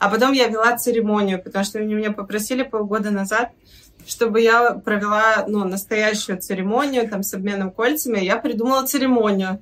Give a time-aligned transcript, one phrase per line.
[0.00, 3.50] А потом я вела церемонию, потому что они меня попросили полгода назад,
[4.06, 8.18] чтобы я провела ну, настоящую церемонию там, с обменом кольцами.
[8.18, 9.60] Я придумала церемонию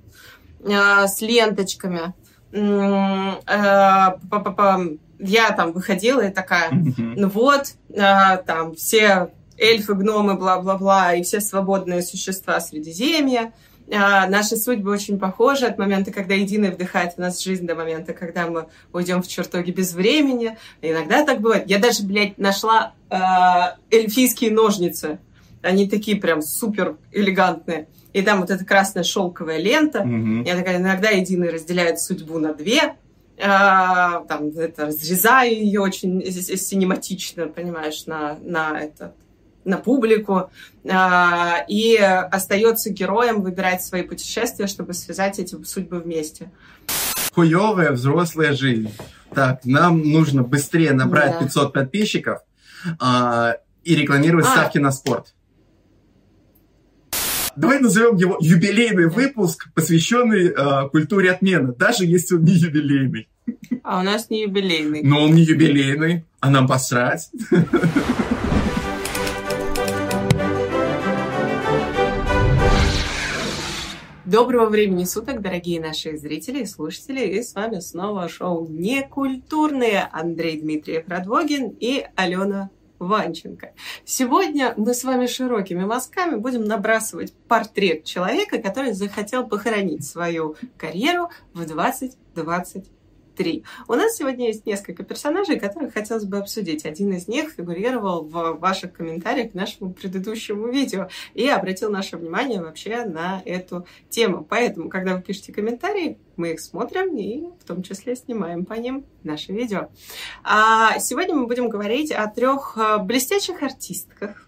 [0.61, 2.15] э, с ленточками.
[2.53, 3.35] Э,
[5.21, 11.41] я там выходила и такая, ну вот, э, там все эльфы, гномы, бла-бла-бла, и все
[11.41, 13.53] свободные существа Средиземья.
[13.91, 18.13] А, наши судьбы очень похожи от момента, когда единый вдыхает в нас жизнь, до момента,
[18.13, 20.59] когда мы уйдем в чертоги без времени.
[20.83, 21.65] Иногда так бывает.
[21.69, 23.17] Я даже, блядь, нашла э,
[23.91, 25.19] эльфийские ножницы.
[25.63, 27.89] Они такие прям супер элегантные.
[28.13, 30.01] И там вот эта красная шелковая лента.
[30.01, 30.47] Mm-hmm.
[30.47, 32.97] Я такая, иногда единый разделяет судьбу на две.
[33.39, 39.15] Э, там, это, разрезаю ее очень синематично, понимаешь, на, на этот
[39.69, 40.51] на публику,
[40.91, 46.51] а, и остается героем выбирать свои путешествия, чтобы связать эти судьбы вместе.
[47.35, 48.91] Хуевая взрослая жизнь.
[49.35, 51.45] Так, нам нужно быстрее набрать да.
[51.45, 52.39] 500 подписчиков
[52.99, 54.51] а, и рекламировать а.
[54.51, 55.35] ставки на спорт.
[57.55, 63.29] Давай назовем его юбилейный выпуск, посвященный э, культуре отмены, даже если он не юбилейный.
[63.83, 65.03] А у нас не юбилейный.
[65.03, 67.31] Но он не юбилейный, а нам посрать.
[74.31, 77.21] Доброго времени суток, дорогие наши зрители и слушатели.
[77.21, 83.73] И с вами снова шоу «Некультурные» Андрей Дмитриев Радвогин и Алена Ванченко.
[84.05, 91.31] Сегодня мы с вами широкими мазками будем набрасывать портрет человека, который захотел похоронить свою карьеру
[91.55, 92.85] в 2020
[93.39, 93.65] три.
[93.87, 96.85] У нас сегодня есть несколько персонажей, которых хотелось бы обсудить.
[96.85, 102.61] Один из них фигурировал в ваших комментариях к нашему предыдущему видео и обратил наше внимание
[102.61, 104.45] вообще на эту тему.
[104.49, 109.05] Поэтому, когда вы пишете комментарии, мы их смотрим и в том числе снимаем по ним
[109.23, 109.89] наше видео.
[110.43, 114.48] А сегодня мы будем говорить о трех э, блестящих артистках,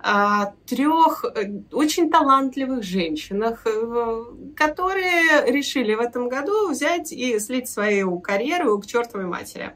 [0.00, 4.24] трех э, очень талантливых женщинах, э,
[4.56, 9.74] которые решили в этом году взять и слить свою карьеру к чертовой матери.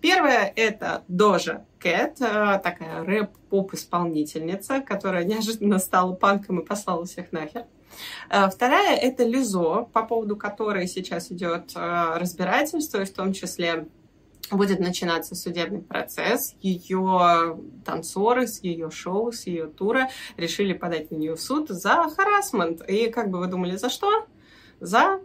[0.00, 7.64] Первая– это Дожа Кэт, э, такая рэп-поп-исполнительница, которая неожиданно стала панком и послала всех нахер.
[8.28, 13.86] Вторая– это Лизо, по поводу которой сейчас идет разбирательство, и в том числе
[14.50, 16.54] будет начинаться судебный процесс.
[16.60, 22.08] Ее танцоры с ее шоу, с ее тура решили подать на нее в суд за
[22.14, 22.82] харасмент.
[22.88, 24.26] И как бы вы думали, за что?
[24.80, 25.20] За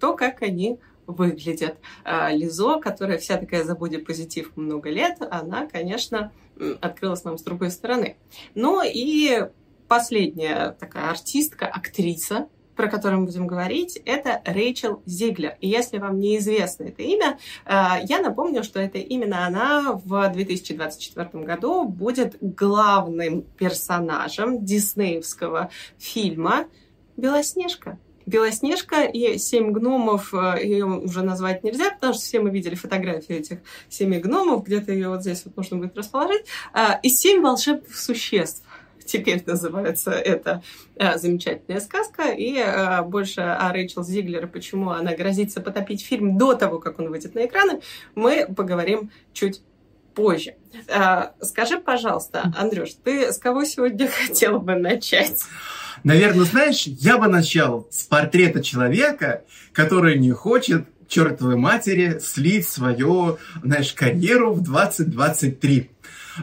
[0.00, 1.78] то, как они выглядят.
[2.04, 6.32] А, Лизо, которая вся такая за позитив много лет, она, конечно,
[6.80, 8.16] открылась нам с другой стороны.
[8.54, 9.48] Ну и
[9.88, 12.48] последняя такая артистка, актриса,
[12.82, 15.56] про который мы будем говорить, это Рэйчел Зиглер.
[15.60, 17.70] И если вам неизвестно это имя, э,
[18.08, 26.64] я напомню, что это именно она в 2024 году будет главным персонажем диснеевского фильма
[27.16, 28.00] «Белоснежка».
[28.26, 33.36] Белоснежка и семь гномов, э, ее уже назвать нельзя, потому что все мы видели фотографии
[33.36, 37.96] этих семи гномов, где-то ее вот здесь вот нужно будет расположить, э, и семь волшебных
[37.96, 38.64] существ
[39.04, 40.62] теперь называется эта
[40.96, 42.30] э, замечательная сказка.
[42.30, 46.98] И э, больше о Рэйчел Зиглер и почему она грозится потопить фильм до того, как
[46.98, 47.80] он выйдет на экраны,
[48.14, 49.62] мы поговорим чуть
[50.14, 50.54] позже.
[50.88, 55.42] Э, скажи, пожалуйста, Андрюш, ты с кого сегодня хотела бы начать?
[56.04, 63.38] Наверное, знаешь, я бы начал с портрета человека, который не хочет чертовой матери слить свою,
[63.62, 65.90] знаешь, карьеру в 2023.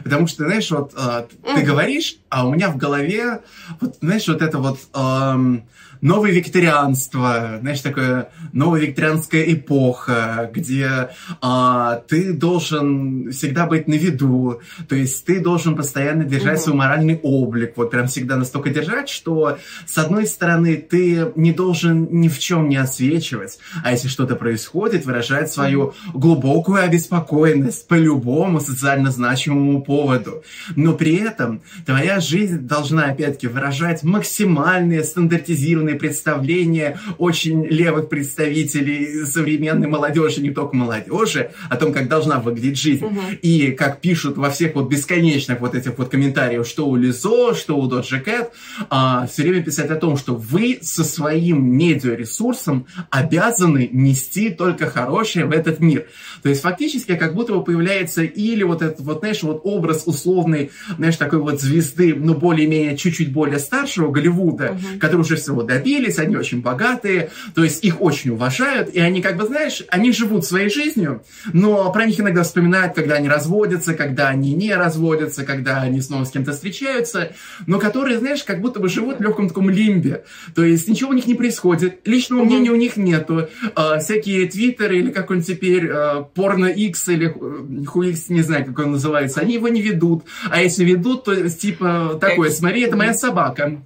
[0.02, 3.40] Потому что, знаешь, вот э, ты говоришь, а у меня в голове,
[3.80, 4.78] вот, знаешь, вот это вот...
[4.94, 5.60] Э,
[6.00, 14.60] новое викторианство, знаешь, такое новая викторианская эпоха, где а, ты должен всегда быть на виду,
[14.88, 16.64] то есть ты должен постоянно держать угу.
[16.64, 22.08] свой моральный облик, вот прям всегда настолько держать, что с одной стороны ты не должен
[22.10, 28.60] ни в чем не освечивать, а если что-то происходит, выражать свою глубокую обеспокоенность по любому
[28.60, 30.42] социально значимому поводу.
[30.76, 39.24] Но при этом твоя жизнь должна, опять-таки, выражать максимальные стандартизированные определенные представления очень левых представителей
[39.26, 43.04] современной молодежи, не только молодежи, о том, как должна выглядеть жизнь.
[43.04, 43.20] Угу.
[43.42, 47.76] И как пишут во всех вот бесконечных вот этих вот комментариях, что у Лизо, что
[47.78, 48.52] у Доджи Кэт,
[48.88, 55.46] а, все время писать о том, что вы со своим медиаресурсом обязаны нести только хорошее
[55.46, 56.06] в этот мир.
[56.42, 60.70] То есть фактически как будто бы появляется или вот этот вот, знаешь, вот образ условный,
[60.96, 64.98] знаешь, такой вот звезды, ну, более-менее чуть-чуть более старшего Голливуда, угу.
[65.00, 69.36] которые уже всего добились, они очень богатые, то есть их очень уважают, и они как
[69.36, 71.22] бы, знаешь, они живут своей жизнью,
[71.52, 76.24] но про них иногда вспоминают, когда они разводятся, когда они не разводятся, когда они снова
[76.24, 77.32] с кем-то встречаются,
[77.66, 80.24] но которые, знаешь, как будто бы живут в легком таком лимбе,
[80.54, 84.98] то есть ничего у них не происходит, личного мнения у них нету, а, всякие твиттеры
[84.98, 87.34] или как он теперь, а, порно X или
[87.86, 92.18] хуикс, не знаю, как он называется, они его не ведут, а если ведут, то типа
[92.20, 93.82] такое, смотри, это моя собака,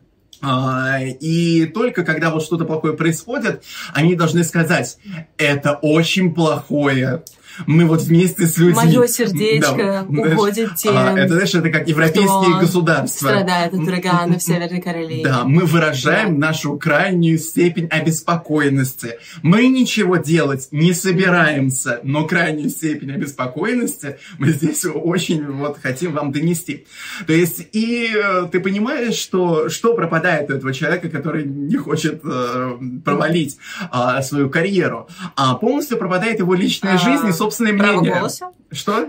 [1.20, 3.62] и только когда вот что-то плохое происходит,
[3.92, 4.98] они должны сказать,
[5.38, 7.24] это очень плохое
[7.66, 8.74] мы вот вместе с людьми...
[8.74, 13.28] Мое сердечко да, уходит тем, а, Это, знаешь, это как европейские государства.
[13.28, 15.24] страдает от урагана в Северной Каролине.
[15.24, 16.48] Да, мы выражаем да.
[16.48, 19.18] нашу крайнюю степень обеспокоенности.
[19.42, 26.32] Мы ничего делать не собираемся, но крайнюю степень обеспокоенности мы здесь очень вот хотим вам
[26.32, 26.86] донести.
[27.26, 32.20] То есть, и э, ты понимаешь, что, что пропадает у этого человека, который не хочет
[32.24, 33.58] э, провалить
[33.92, 38.18] э, свою карьеру, а полностью пропадает его личная а, жизнь и собственное право мнение.
[38.18, 38.52] голоса?
[38.70, 39.08] Что?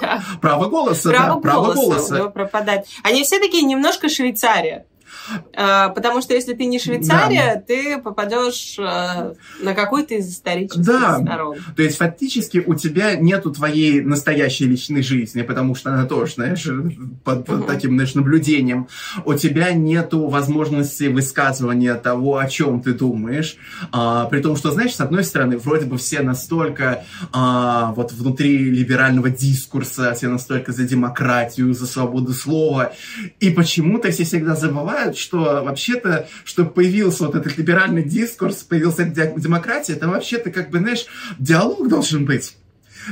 [0.00, 0.22] Да.
[0.40, 2.14] Право голоса, право да, право голоса.
[2.14, 2.30] голоса.
[2.30, 2.88] Пропадать.
[3.02, 4.86] Они все такие немножко Швейцария.
[5.54, 7.60] А, потому что если ты не Швейцария, да.
[7.60, 11.20] ты попадешь а, на какой-то из исторических да.
[11.20, 11.58] сторон.
[11.76, 16.66] То есть фактически у тебя нету твоей настоящей личной жизни, потому что она тоже, знаешь,
[17.24, 17.64] под угу.
[17.64, 18.88] таким, знаешь, наблюдением.
[19.24, 23.56] У тебя нету возможности высказывания того, о чем ты думаешь.
[23.92, 28.58] А, при том, что, знаешь, с одной стороны, вроде бы все настолько а, вот внутри
[28.58, 32.92] либерального дискурса, все настолько за демократию, за свободу слова,
[33.40, 39.94] и почему-то все всегда забывают, что вообще-то, чтобы появился вот этот либеральный дискурс, появился демократия,
[39.94, 41.06] это вообще-то как бы, знаешь,
[41.38, 42.56] диалог должен быть.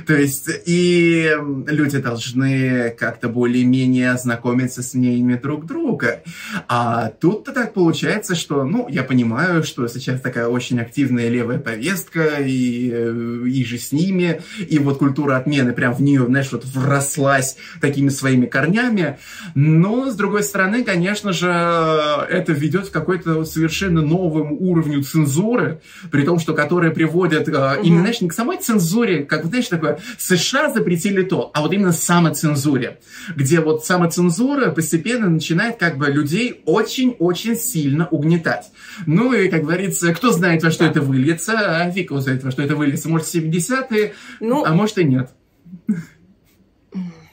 [0.07, 1.31] То есть и
[1.67, 6.23] люди должны как-то более-менее ознакомиться с мнениями друг друга.
[6.69, 12.37] А тут-то так получается, что, ну, я понимаю, что сейчас такая очень активная левая повестка,
[12.41, 16.65] и, э, и же с ними, и вот культура отмены прям в нее, знаешь, вот
[16.65, 19.19] врослась такими своими корнями.
[19.55, 25.81] Но, с другой стороны, конечно же, это ведет к какой-то совершенно новому уровню цензуры,
[26.11, 27.57] при том, что которая приводит угу.
[27.83, 31.93] именно, знаешь, не к самой цензуре, как, знаешь, такое, США запретили то, а вот именно
[31.93, 33.01] самоцензуре,
[33.35, 38.71] где вот самоцензура постепенно начинает как бы людей очень-очень сильно угнетать.
[39.07, 42.63] Ну и, как говорится, кто знает, во что это выльется, а фиг знает, во что
[42.63, 43.09] это выльется.
[43.09, 45.31] Может, 70-е, ну, а может и нет.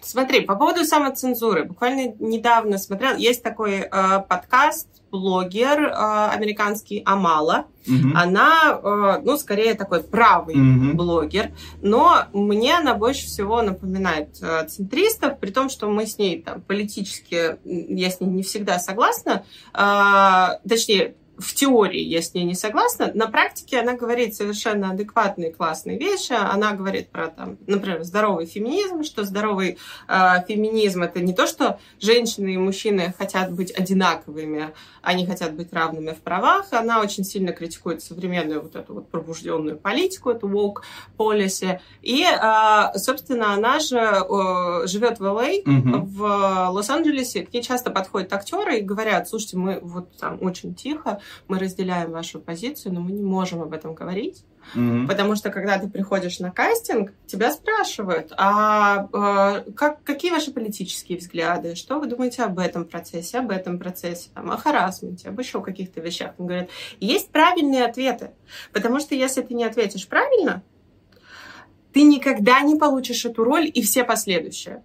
[0.01, 1.63] Смотри, по поводу самоцензуры.
[1.63, 3.87] Буквально недавно смотрел, есть такой э,
[4.29, 7.65] подкаст, блогер э, американский Амала.
[7.87, 8.15] Угу.
[8.15, 10.97] Она, э, ну, скорее такой правый угу.
[10.97, 11.51] блогер,
[11.81, 16.61] но мне она больше всего напоминает э, центристов, при том, что мы с ней там
[16.61, 19.43] политически, я с ней не всегда согласна,
[20.67, 25.97] точнее, в теории я с ней не согласна, на практике она говорит совершенно адекватные, классные
[25.97, 26.33] вещи.
[26.33, 29.77] Она говорит про, там, например, здоровый феминизм, что здоровый
[30.07, 30.15] э,
[30.47, 36.11] феминизм это не то, что женщины и мужчины хотят быть одинаковыми, они хотят быть равными
[36.11, 36.67] в правах.
[36.71, 40.81] Она очень сильно критикует современную вот эту вот пробужденную политику, эту woke
[41.17, 41.79] policy.
[42.01, 46.05] И, э, собственно, она же э, живет в Л.А., угу.
[46.05, 47.45] в Лос-Анджелесе.
[47.45, 52.11] К ней часто подходят актеры и говорят, слушайте, мы вот там очень тихо, мы разделяем
[52.11, 54.43] вашу позицию, но мы не можем об этом говорить.
[54.75, 55.07] Mm-hmm.
[55.07, 61.19] Потому что когда ты приходишь на кастинг, тебя спрашивают, а, а как, какие ваши политические
[61.19, 65.61] взгляды, что вы думаете об этом процессе, об этом процессе, там, о харасменте, об еще
[65.61, 66.33] каких-то вещах.
[66.37, 66.69] Он говорит,
[66.99, 68.31] есть правильные ответы,
[68.73, 70.63] потому что если ты не ответишь правильно,
[71.93, 74.83] ты никогда не получишь эту роль и все последующие.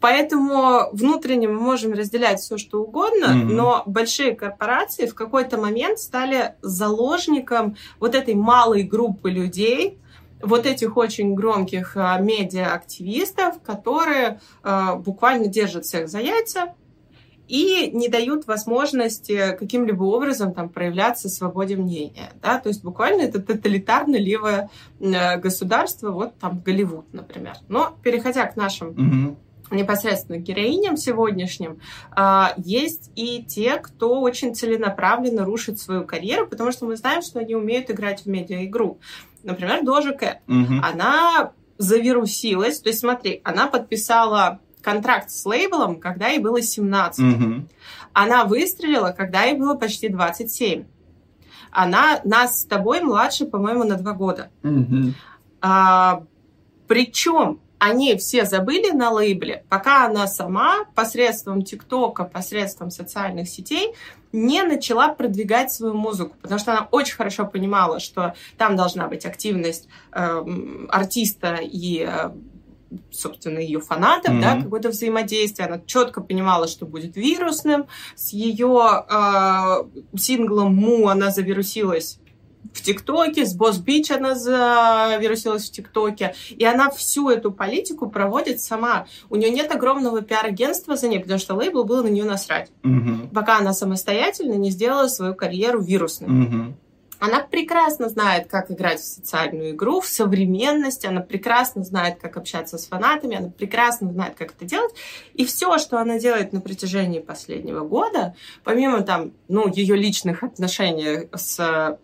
[0.00, 3.44] Поэтому внутренне мы можем разделять все, что угодно, mm-hmm.
[3.44, 9.98] но большие корпорации в какой-то момент стали заложником вот этой малой группы людей,
[10.40, 16.74] вот этих очень громких а, медиа-активистов, которые а, буквально держат всех за яйца
[17.48, 22.32] и не дают возможности каким-либо образом там проявляться свободе мнения.
[22.40, 22.58] Да?
[22.58, 24.70] То есть буквально это тоталитарно-левое
[25.00, 27.54] э, государство, вот там Голливуд, например.
[27.68, 29.36] Но переходя к нашим mm-hmm
[29.74, 36.86] непосредственно героиням сегодняшним, а, есть и те, кто очень целенаправленно рушит свою карьеру, потому что
[36.86, 38.98] мы знаем, что они умеют играть в медиаигру.
[39.42, 40.38] Например, Дожа Кэт.
[40.46, 40.74] Угу.
[40.82, 47.18] Она завирусилась, то есть смотри, она подписала контракт с лейблом, когда ей было 17.
[47.20, 47.68] Угу.
[48.12, 50.84] Она выстрелила, когда ей было почти 27.
[51.70, 54.50] Она нас с тобой младше, по-моему, на два года.
[54.62, 55.14] Угу.
[55.62, 56.24] А,
[56.86, 63.92] причем они все забыли на лейбле, пока она сама посредством ТикТока, посредством социальных сетей
[64.30, 69.26] не начала продвигать свою музыку, потому что она очень хорошо понимала, что там должна быть
[69.26, 70.44] активность э,
[70.90, 72.30] артиста и э,
[73.10, 74.40] собственно, ее фанатов, mm-hmm.
[74.40, 75.66] да, какое-то взаимодействие.
[75.66, 77.86] Она четко понимала, что будет вирусным.
[78.14, 82.20] С ее э, синглом Му она завирусилась
[82.72, 88.60] в ТикТоке, с Босс Бич она завирусилась в ТикТоке, и она всю эту политику проводит
[88.60, 89.06] сама.
[89.30, 92.70] У нее нет огромного пиар-агентства за ней, потому что лейбл был на нее насрать.
[92.84, 93.30] Угу.
[93.34, 96.28] Пока она самостоятельно не сделала свою карьеру вирусной.
[96.28, 96.74] Угу.
[97.22, 102.78] Она прекрасно знает, как играть в социальную игру, в современности, она прекрасно знает, как общаться
[102.78, 104.92] с фанатами, она прекрасно знает, как это делать.
[105.34, 111.28] И все, что она делает на протяжении последнего года, помимо там, ну, ее личных отношений
[111.32, 111.96] с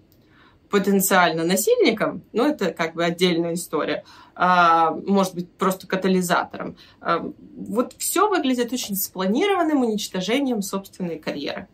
[0.71, 6.77] потенциально насильником, ну, это как бы отдельная история, а, может быть, просто катализатором.
[7.01, 11.69] А, вот все выглядит очень спланированным уничтожением собственной карьеры.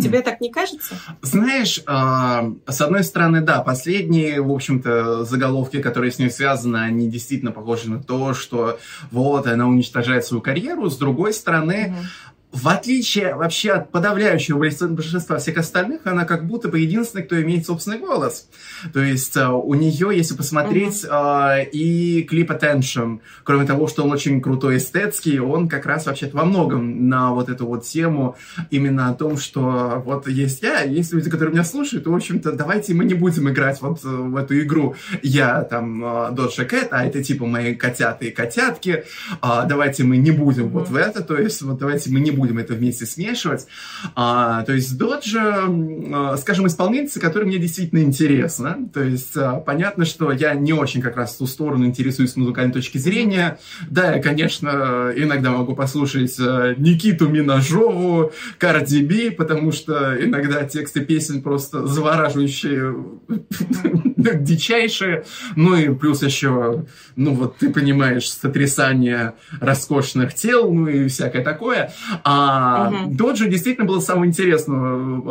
[0.00, 0.96] Тебе так не кажется?
[1.22, 7.08] Знаешь, э, с одной стороны, да, последние, в общем-то, заголовки, которые с ней связаны, они
[7.08, 8.78] действительно похожи на то, что
[9.10, 10.88] вот она уничтожает свою карьеру.
[10.88, 11.94] С другой стороны,
[12.52, 17.66] в отличие вообще от подавляющего большинства всех остальных, она как будто бы единственная, кто имеет
[17.66, 18.46] собственный голос.
[18.92, 21.70] То есть э, у нее, если посмотреть, mm-hmm.
[21.70, 26.44] и клип Attention, кроме того, что он очень крутой эстетский, он как раз вообще-то во
[26.44, 28.36] многом на вот эту вот тему
[28.70, 32.52] именно о том, что вот есть я, есть люди, которые меня слушают, и, в общем-то,
[32.52, 34.94] давайте мы не будем играть вот э, в эту игру.
[35.22, 39.04] Я там Доджа Кэт, а это типа мои котята и котятки.
[39.40, 40.68] А, давайте мы не будем mm-hmm.
[40.68, 43.66] вот в это, то есть вот давайте мы не будем будем это вместе смешивать.
[44.14, 45.68] А, то есть Доджа,
[46.36, 48.78] скажем, исполнительница, которая мне действительно интересна.
[48.92, 52.36] То есть а, понятно, что я не очень как раз в ту сторону интересуюсь с
[52.36, 53.58] музыкальной точки зрения.
[53.88, 61.00] Да, я, конечно, иногда могу послушать а, Никиту Минажову, Карди Би, потому что иногда тексты
[61.00, 62.94] песен просто завораживающие,
[64.34, 65.24] дичайшие.
[65.56, 66.84] Ну и плюс еще,
[67.16, 71.92] ну вот ты понимаешь, сотрясание роскошных тел, ну и всякое такое.
[72.24, 73.14] А угу.
[73.14, 75.22] Доджи действительно было самого интересного,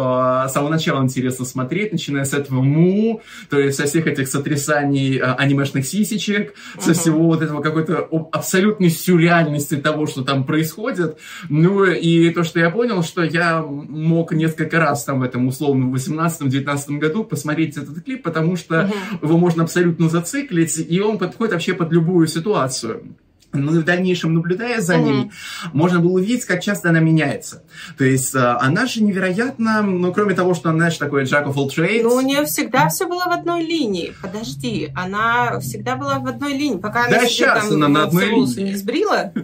[0.43, 4.27] а, с самого начала интересно смотреть, начиная с этого му, то есть со всех этих
[4.27, 6.81] сотрясаний а, анимешных сисечек, угу.
[6.81, 11.17] со всего вот этого какой-то абсолютной сюрреальности того, что там происходит.
[11.50, 15.93] Ну и то, что я понял, что я мог несколько раз там в этом условном
[15.93, 19.26] 18-19 году посмотреть этот клип, потому что угу.
[19.28, 23.16] его можно абсолютно зациклить, и он подходит вообще под любую ситуацию
[23.54, 25.04] ну и в дальнейшем, наблюдая за mm-hmm.
[25.04, 25.32] ней,
[25.74, 27.64] можно было увидеть, как часто она меняется.
[27.98, 31.56] То есть э, она же невероятно, ну, кроме того, что она, знаешь, такой jack of
[31.56, 32.04] all trades.
[32.04, 34.14] Ну, у нее всегда все было в одной линии.
[34.22, 36.78] Подожди, она всегда была в одной линии.
[36.78, 38.62] Пока она да, себе сейчас там она на одной линии.
[38.62, 39.34] не сбрила.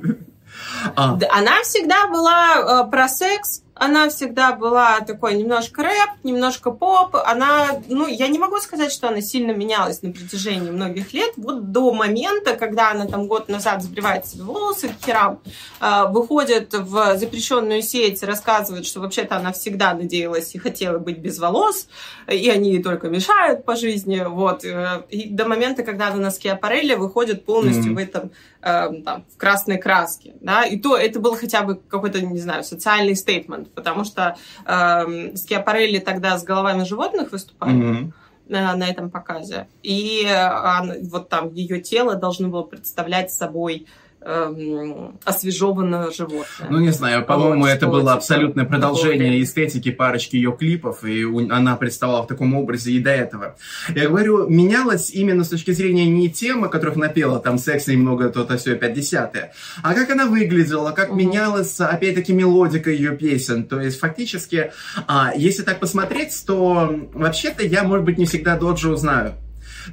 [0.95, 1.17] А.
[1.31, 7.15] Она всегда была э, про секс, она всегда была такой немножко рэп, немножко поп.
[7.15, 11.33] Она, ну, я не могу сказать, что она сильно менялась на протяжении многих лет.
[11.37, 15.39] Вот до момента, когда она там год назад забривает себе волосы к херам,
[15.79, 21.39] э, выходит в запрещенную сеть, рассказывает, что вообще-то она всегда надеялась и хотела быть без
[21.39, 21.87] волос,
[22.27, 24.23] и они ей только мешают по жизни.
[24.27, 24.65] Вот.
[24.65, 27.95] Э, и до момента, когда она на Скиапарелле выходит полностью mm-hmm.
[27.95, 28.31] в этом
[28.67, 30.35] э, там, в красной краске.
[30.41, 30.65] Да?
[30.65, 35.99] И то это был хотя бы какой-то, не знаю, социальный стейтмент потому что э, Скиапарелли
[35.99, 37.75] тогда с головами животных выступали.
[37.75, 38.11] Mm-hmm
[38.49, 39.67] на этом показе.
[39.83, 43.87] И э, вот там ее тело должно было представлять собой
[44.21, 46.69] эм, освежеванное животное.
[46.69, 51.75] Ну, не знаю, по-моему, вот, это было абсолютное продолжение эстетики парочки ее клипов, и она
[51.75, 53.55] представала в таком образе и до этого.
[53.93, 58.29] Я говорю, менялась именно с точки зрения не темы, которых напела, там, секса и много
[58.29, 59.51] то-то все, 50-е,
[59.83, 61.17] а как она выглядела, как угу.
[61.17, 63.65] менялась, опять-таки, мелодика ее песен.
[63.65, 64.71] То есть, фактически,
[65.07, 69.35] а, если так посмотреть, то вообще-то я, может быть, не всегда Доджи узнаю.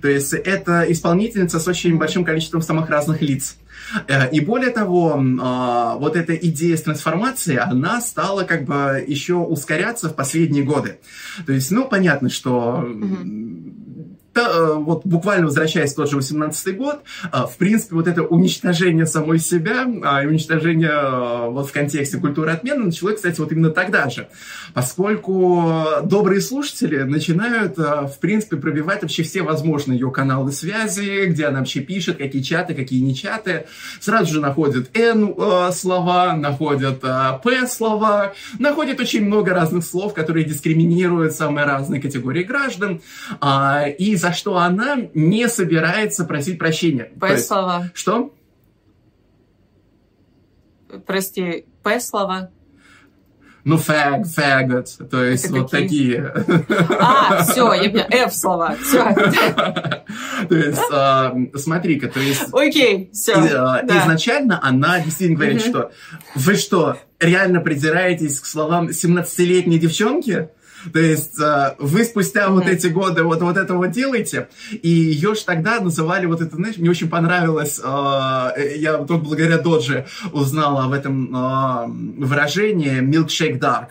[0.00, 3.56] То есть это исполнительница с очень большим количеством самых разных лиц.
[4.08, 9.34] Э, и более того, а, вот эта идея с трансформацией, она стала как бы еще
[9.34, 10.98] ускоряться в последние годы.
[11.46, 12.86] То есть, ну, понятно, что
[14.36, 19.06] Э, вот буквально возвращаясь в тот же 18 год, э, в принципе, вот это уничтожение
[19.06, 23.70] самой себя а, и уничтожение э, вот в контексте культуры отмены началось, кстати, вот именно
[23.70, 24.28] тогда же,
[24.72, 31.60] поскольку добрые слушатели начинают, в принципе, пробивать вообще все возможные ее каналы связи, где она
[31.60, 33.66] вообще пишет, какие чаты, какие не чаты,
[34.00, 35.34] сразу же находят N
[35.72, 43.00] слова, находят P слова, находят очень много разных слов, которые дискриминируют самые разные категории граждан,
[43.40, 47.10] а, и за что она не собирается просить прощения.
[47.20, 47.90] П слова.
[47.92, 48.32] Что?
[51.06, 52.50] Прости, П слова.
[53.64, 56.20] Ну, фэг, фэгот, то есть Это вот какие?
[56.20, 56.86] такие.
[57.00, 59.14] А, все, я поняла, F слова, все.
[60.48, 62.44] То есть, а, смотри-ка, то есть...
[62.52, 63.32] Окей, все.
[63.34, 65.92] А, изначально она действительно говорит, что
[66.34, 70.50] вы что, реально придираетесь к словам 17-летней девчонки?
[70.92, 72.52] То есть э, вы спустя mm-hmm.
[72.52, 76.56] вот эти годы вот, вот это вот делаете, и ее ж тогда называли вот это,
[76.56, 83.58] знаешь, мне очень понравилось, э, я тут благодаря Доджи узнал об этом э, выражении «milkshake
[83.58, 83.88] dark»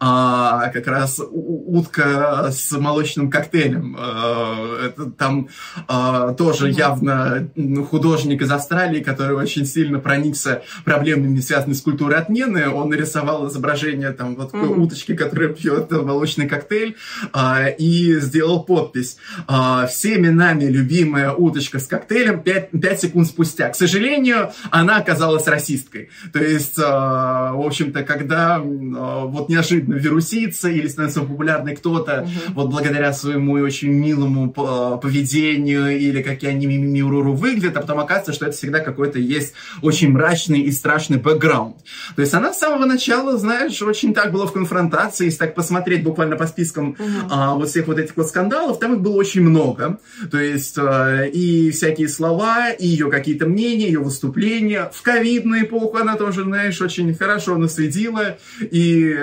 [0.00, 3.96] а, как раз утка с молочным коктейлем.
[3.98, 5.48] А, это там
[5.88, 7.48] а, тоже явно
[7.90, 12.68] художник из Австралии, который очень сильно проникся проблемами, связанными с культурой отмены.
[12.68, 14.80] Он нарисовал изображение там вот такой mm-hmm.
[14.80, 16.96] уточки, которая пьет молочный коктейль,
[17.32, 19.16] а, и сделал подпись.
[19.46, 23.68] А, Всеми нами любимая уточка с коктейлем 5, 5 секунд спустя.
[23.68, 26.10] К сожалению, она оказалась расисткой.
[26.32, 28.60] То есть, а, в общем-то, когда а,
[29.24, 32.52] вот неожиданно неожиданно вирусится или становится популярной кто-то угу.
[32.54, 38.46] вот благодаря своему очень милому поведению или как они мимимируру выглядят, а потом оказывается, что
[38.46, 41.76] это всегда какой-то есть очень мрачный и страшный бэкграунд.
[42.14, 46.02] То есть она с самого начала, знаешь, очень так была в конфронтации, если так посмотреть
[46.02, 47.02] буквально по спискам угу.
[47.30, 49.98] а, вот всех вот этих вот скандалов, там их было очень много.
[50.30, 54.90] То есть а, и всякие слова, и ее какие-то мнения, ее выступления.
[54.92, 59.16] В ковидную эпоху она тоже, знаешь, очень хорошо наследила и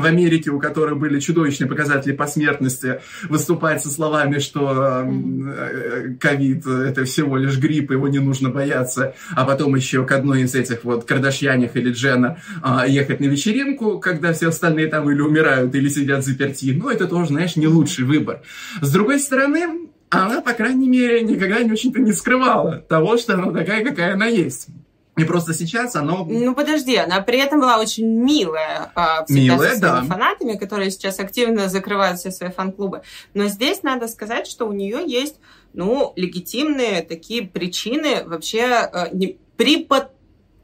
[0.00, 6.66] в Америке, у которой были чудовищные показатели по смертности, выступать со словами, что э, ковид
[6.66, 10.54] э, это всего лишь грипп, его не нужно бояться, а потом еще к одной из
[10.54, 15.74] этих вот Кардашьянях или Джена а, ехать на вечеринку, когда все остальные там или умирают,
[15.74, 16.74] или сидят заперти.
[16.76, 18.40] Ну, это тоже, знаешь, не лучший выбор.
[18.80, 23.52] С другой стороны, она, по крайней мере, никогда не очень-то не скрывала того, что она
[23.52, 24.68] такая, какая она есть.
[25.18, 26.24] И просто сейчас оно...
[26.24, 30.02] Ну, подожди, она при этом была очень милая а, милая, со да.
[30.02, 33.02] фанатами, которые сейчас активно закрывают все свои фан-клубы.
[33.34, 35.36] Но здесь надо сказать, что у нее есть,
[35.72, 40.10] ну, легитимные такие причины вообще а, не, припод...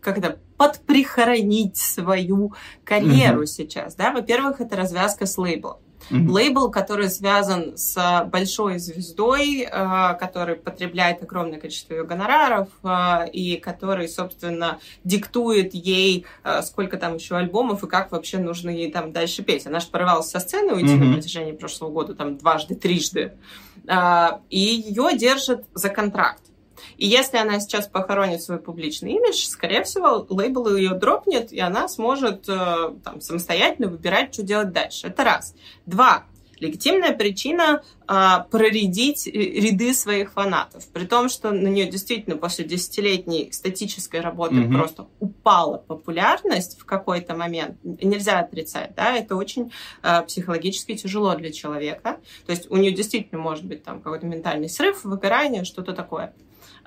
[0.00, 3.46] как это, подприхоронить свою карьеру угу.
[3.46, 4.12] сейчас, да.
[4.12, 5.78] Во-первых, это развязка с лейблом.
[6.10, 6.28] Mm-hmm.
[6.28, 13.56] Лейбл, который связан с большой звездой, э, который потребляет огромное количество ее гонораров э, и
[13.56, 19.12] который, собственно, диктует ей, э, сколько там еще альбомов и как вообще нужно ей там
[19.12, 19.66] дальше петь.
[19.66, 21.04] Она же порывалась со сцены уйти mm-hmm.
[21.04, 23.32] на протяжении прошлого года, там дважды, трижды.
[24.50, 26.40] И ее держат за контракт.
[26.96, 31.88] И если она сейчас похоронит свой публичный имидж, скорее всего, лейбл ее дропнет, и она
[31.88, 35.08] сможет э, там, самостоятельно выбирать, что делать дальше.
[35.08, 35.54] Это раз.
[35.86, 36.24] Два.
[36.60, 40.86] Легитимная причина а, проредить ряды своих фанатов.
[40.88, 44.72] При том, что на нее действительно после десятилетней статической работы mm-hmm.
[44.72, 47.76] просто упала популярность в какой-то момент.
[47.82, 52.18] Нельзя отрицать, да, это очень а, психологически тяжело для человека.
[52.46, 56.34] То есть у нее действительно может быть там какой-то ментальный срыв, выгорание, что-то такое.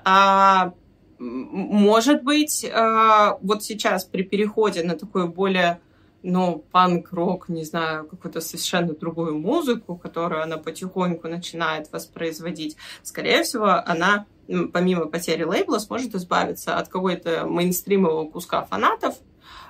[0.04, 0.72] А,
[1.18, 5.80] может быть, а, вот сейчас при переходе на такую более
[6.22, 13.70] ну, панк-рок, не знаю, какую-то совершенно другую музыку, которую она потихоньку начинает воспроизводить, скорее всего,
[13.86, 14.26] она
[14.72, 19.16] помимо потери лейбла сможет избавиться от какой-то мейнстримового куска фанатов,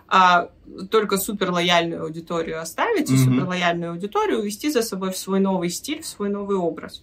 [0.06, 0.50] а
[0.90, 3.14] только супер лояльную аудиторию оставить, mm-hmm.
[3.14, 7.02] и супер лояльную аудиторию увести за собой в свой новый стиль, в свой новый образ.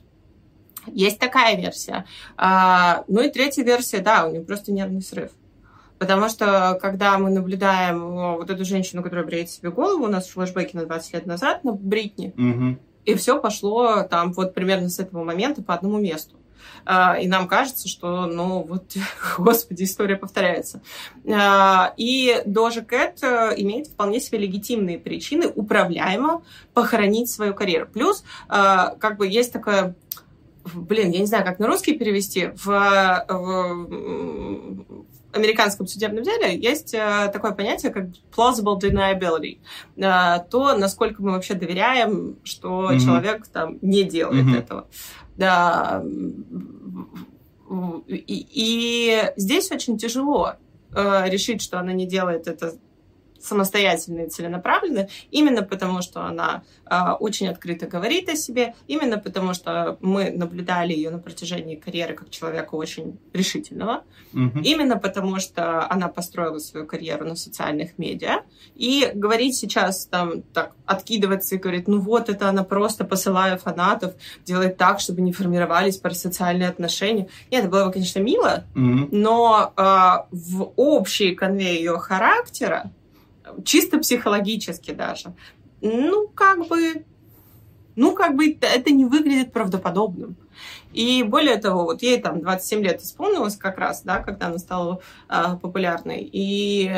[0.88, 2.06] Есть такая версия.
[2.38, 5.32] А, ну и третья версия, да, у нее просто нервный срыв.
[5.98, 10.76] Потому что, когда мы наблюдаем вот эту женщину, которая бреет себе голову, у нас флешбеки
[10.76, 12.78] на 20 лет назад, на Бритни, угу.
[13.06, 16.36] и все пошло там вот примерно с этого момента по одному месту.
[16.86, 18.94] А, и нам кажется, что, ну, вот,
[19.38, 20.82] господи, история повторяется.
[21.32, 26.44] А, и Дожа Кэт имеет вполне себе легитимные причины управляемо
[26.74, 27.88] похоронить свою карьеру.
[27.92, 29.96] Плюс, как бы, есть такое
[30.74, 37.30] блин, я не знаю, как на русский перевести, в, в американском судебном деле есть э,
[37.32, 39.60] такое понятие, как plausible deniability.
[39.98, 43.00] Э, то, насколько мы вообще доверяем, что mm-hmm.
[43.00, 44.58] человек там не делает mm-hmm.
[44.58, 44.88] этого.
[45.36, 46.04] Да.
[48.08, 50.54] И, и здесь очень тяжело
[50.94, 52.76] э, решить, что она не делает это
[53.46, 59.54] самостоятельная и целенаправленная, именно потому что она э, очень открыто говорит о себе, именно потому
[59.54, 64.04] что мы наблюдали ее на протяжении карьеры как человека очень решительного,
[64.34, 64.60] угу.
[64.64, 68.42] именно потому что она построила свою карьеру на социальных медиа,
[68.76, 74.14] и говорить сейчас там так, откидываться и говорить, ну вот это она просто посылая фанатов,
[74.46, 77.28] делает так, чтобы не формировались парасоциальные отношения.
[77.52, 79.10] Нет, это было бы, конечно, мило, угу.
[79.12, 79.82] но э,
[80.32, 82.92] в общей конве ее характера
[83.64, 85.34] чисто психологически даже,
[85.82, 87.06] ну, как бы,
[87.96, 90.36] ну, как бы это не выглядит правдоподобным.
[90.94, 95.02] И более того, вот ей там 27 лет исполнилось как раз, да, когда она стала
[95.30, 96.30] э, популярной.
[96.32, 96.90] И,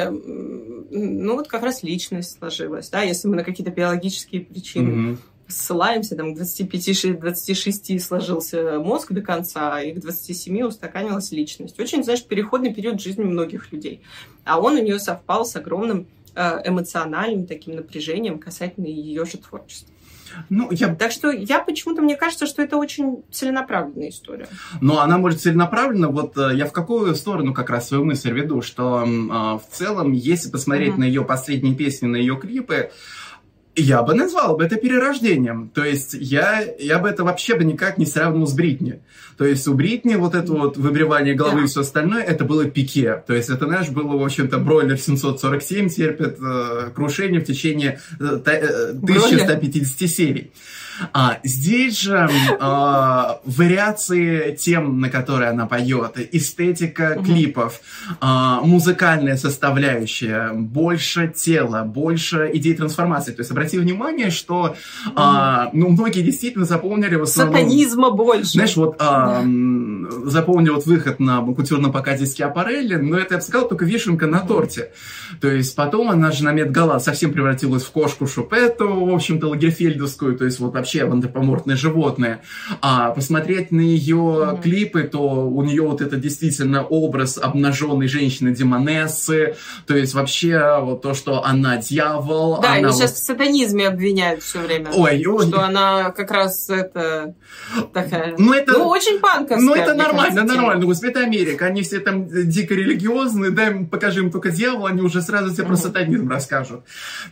[0.92, 5.18] ну, вот как раз личность сложилась, да, если мы на какие-то биологические причины mm-hmm.
[5.48, 11.80] ссылаемся, там, к 25-26 сложился мозг до конца, и к 27 устаканилась личность.
[11.80, 14.02] Очень, знаешь, переходный период жизни многих людей.
[14.46, 16.17] А он у нее совпал с огромным Э,
[16.66, 19.94] эмоциональным таким напряжением касательно ее же творчества.
[20.50, 20.94] Ну, я...
[20.94, 24.48] Так что я почему-то, мне кажется, что это очень целенаправленная история.
[24.82, 28.62] Но она может целенаправленно, вот э, я в какую сторону как раз свою мысль веду,
[28.62, 31.00] что э, в целом, если посмотреть uh-huh.
[31.00, 32.92] на ее последние песни, на ее клипы,
[33.78, 35.70] я бы назвал бы это перерождением.
[35.70, 39.02] То есть я, я бы это вообще бы никак не сравнил с Бритни.
[39.38, 41.64] То есть у Бритни вот это вот выбривание головы да.
[41.66, 43.24] и все остальное, это было пике.
[43.28, 48.40] То есть это, знаешь, было, в общем-то, бройлер 747 терпит э, крушение в течение э,
[48.46, 50.52] э, 1150 серий.
[51.14, 52.30] А, здесь же
[52.60, 57.26] а, вариации тем, на которые она поет, эстетика угу.
[57.26, 57.82] клипов,
[58.20, 63.32] а, музыкальная составляющая, больше тела, больше идей трансформации.
[63.32, 65.14] То есть обрати внимание, что угу.
[65.16, 67.56] а, ну, многие действительно запомнили в основном...
[67.56, 68.52] Сатанизма больше.
[68.52, 70.30] Знаешь, вот а, да.
[70.30, 74.40] запомнили вот выход на культурном показе Скиапарелли, но это, я бы сказал, только вишенка на
[74.40, 74.92] торте.
[75.42, 80.38] То есть потом она же на Медгала совсем превратилась в кошку Шупету, в общем-то, Лагерфельдовскую,
[80.38, 82.42] то есть вот вообще в антропоморфное животное.
[82.82, 84.62] А посмотреть на ее mm-hmm.
[84.62, 91.14] клипы, то у нее вот это действительно образ обнаженной женщины-демонессы, то есть вообще вот то,
[91.14, 92.62] что она дьявол.
[92.62, 94.90] Да, она ее сейчас в сатанизме обвиняют все время.
[94.94, 95.48] Ой, ой.
[95.48, 97.36] Что она как раз это
[97.94, 98.36] такая...
[98.38, 98.74] Ну, это...
[98.74, 99.60] ну очень панковская.
[99.60, 100.86] Ну, это нормально, кажется, нормально.
[100.86, 101.66] Господи, Америка.
[101.66, 105.64] Они все там дико религиозные, дай им покажи им только дьявол, они уже сразу тебе
[105.64, 105.68] mm-hmm.
[105.68, 106.82] про сатанизм расскажут.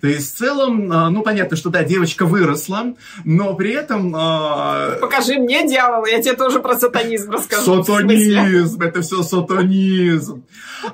[0.02, 4.16] То есть в целом, а, ну, понятно, что да, девочка выросла, но при этом...
[4.16, 4.98] Э...
[5.00, 7.84] Покажи мне дьявола, я тебе тоже про сатанизм расскажу.
[7.84, 10.44] Сатанизм, это все сатанизм.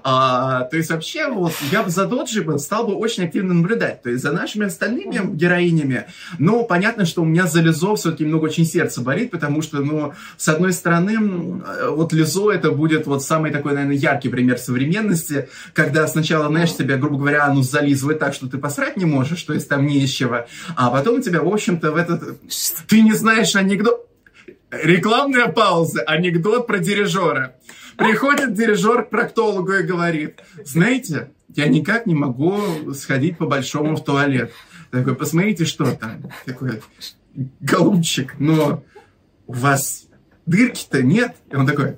[0.04, 4.02] А, то есть вообще вот я бы за Доджи стал бы очень активно наблюдать.
[4.02, 6.06] То есть за нашими остальными героинями,
[6.40, 10.14] ну, понятно, что у меня за Лизо все-таки много очень сердце болит, потому что, ну,
[10.38, 16.08] с одной стороны, вот Лизо это будет вот самый такой, наверное, яркий пример современности, когда
[16.08, 19.68] сначала, знаешь, тебя, грубо говоря, ну, зализывает так, что ты посрать не можешь, то есть
[19.70, 22.41] там не из чего, а потом тебя, в общем-то, в этот...
[22.88, 24.08] Ты не знаешь анекдот...
[24.72, 27.56] Рекламная пауза, анекдот про дирижера.
[27.98, 34.54] Приходит дирижер к проктологу и говорит, знаете, я никак не могу сходить по-большому в туалет.
[34.92, 36.32] Такой, посмотрите, что там.
[36.46, 36.82] Такой,
[37.60, 38.84] голубчик, но
[39.48, 40.08] у вас
[40.46, 41.36] дырки-то нет.
[41.52, 41.98] И он такой,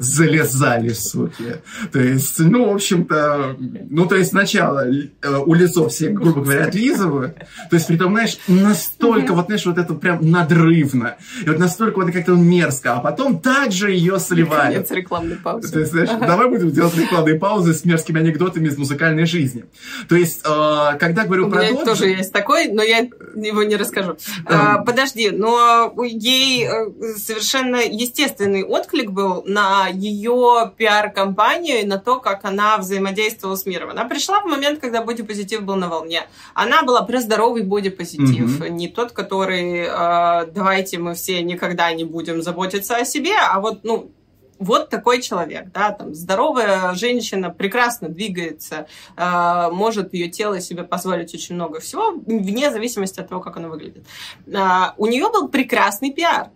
[0.00, 1.56] залезали, суки.
[1.92, 3.56] То есть, ну, в общем-то,
[3.90, 7.36] ну, то есть сначала э, у лицо все, грубо говоря, отлизывают.
[7.70, 11.16] То есть, при том, знаешь, настолько, вот, знаешь, вот это прям надрывно.
[11.44, 12.94] И вот настолько вот как-то мерзко.
[12.94, 14.74] А потом также ее сливают.
[14.74, 15.72] Конец рекламной паузы.
[15.72, 19.64] То есть, знаешь, давай будем делать рекламные паузы с мерзкими анекдотами из музыкальной жизни.
[20.08, 23.76] То есть, э, когда говорю у про меня тоже есть такой, но я его не
[23.76, 24.16] расскажу.
[24.46, 32.20] А, подожди, но ей э, совершенно естественный отклик был на ее пиар-компанию и на то,
[32.20, 33.90] как она взаимодействовала с миром.
[33.90, 36.26] Она пришла в момент, когда бодипозитив был на волне.
[36.54, 38.68] Она была про здоровый бодипозитив, mm-hmm.
[38.70, 43.84] не тот, который э, давайте мы все никогда не будем заботиться о себе, а вот,
[43.84, 44.10] ну,
[44.58, 51.34] вот такой человек, да, там здоровая женщина прекрасно двигается, э, может ее тело себе позволить
[51.34, 54.06] очень много всего, вне зависимости от того, как оно выглядит.
[54.46, 56.50] Э, у нее был прекрасный пиар.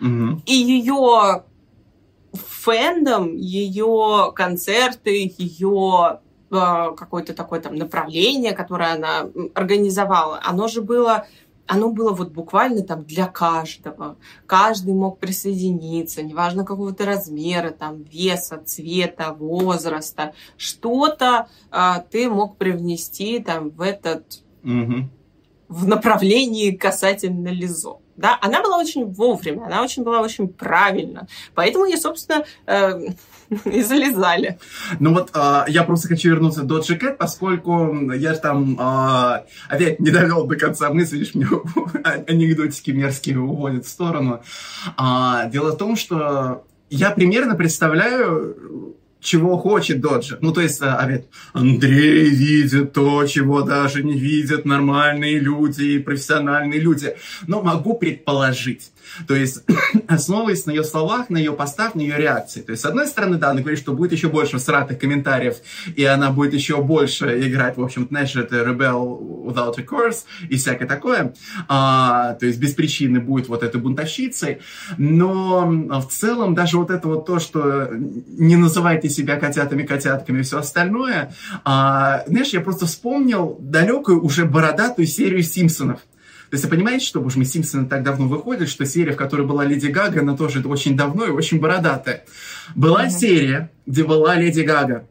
[0.00, 0.42] Угу.
[0.46, 1.44] И ее
[2.62, 6.20] фэндом, ее концерты, ее
[6.50, 6.54] э,
[6.96, 11.26] какое-то такое там направление, которое она организовала, оно же было
[11.66, 14.16] оно было вот буквально там для каждого.
[14.46, 20.34] Каждый мог присоединиться, неважно какого-то размера, там, веса, цвета, возраста.
[20.56, 24.42] Что-то э, ты мог привнести там в этот...
[24.64, 25.08] Угу.
[25.68, 31.26] в направлении касательно Лизо да, она была очень вовремя, она очень была очень правильно.
[31.54, 33.08] Поэтому я, собственно, э,
[33.64, 34.58] И залезали.
[34.98, 40.00] Ну вот э, я просто хочу вернуться до Джекет, поскольку я же там э, опять
[40.00, 41.46] не довел до конца мысли, видишь, мне
[42.04, 44.42] анекдотики мерзкие уводят в сторону.
[44.96, 50.36] А, дело в том, что я примерно представляю чего хочет Доджа.
[50.40, 55.98] Ну, то есть, а, опять, Андрей видит то, чего даже не видят нормальные люди и
[55.98, 57.14] профессиональные люди.
[57.46, 58.91] Но могу предположить.
[59.26, 59.62] То есть,
[60.08, 62.60] основываясь на ее словах, на ее постах, на ее реакции.
[62.60, 65.56] То есть, с одной стороны, да, она говорит, что будет еще больше сратых комментариев,
[65.96, 70.56] и она будет еще больше играть, в общем, знаешь, это Rebel Without a Course и
[70.56, 71.34] всякое такое.
[71.68, 74.58] А, то есть, без причины будет вот этой бунтовщицей.
[74.98, 80.42] Но в целом, даже вот это вот то, что не называйте себя котятами, котятками и
[80.42, 81.34] все остальное,
[81.64, 86.00] а, знаешь, я просто вспомнил далекую уже бородатую серию Симпсонов.
[86.52, 89.46] То есть вы понимаете, что, боже мой, Симпсоны так давно выходят, что серия, в которой
[89.46, 92.26] была Леди Гага, она тоже очень давно и очень бородатая.
[92.74, 93.10] Была mm-hmm.
[93.10, 95.08] серия, где была Леди Гага.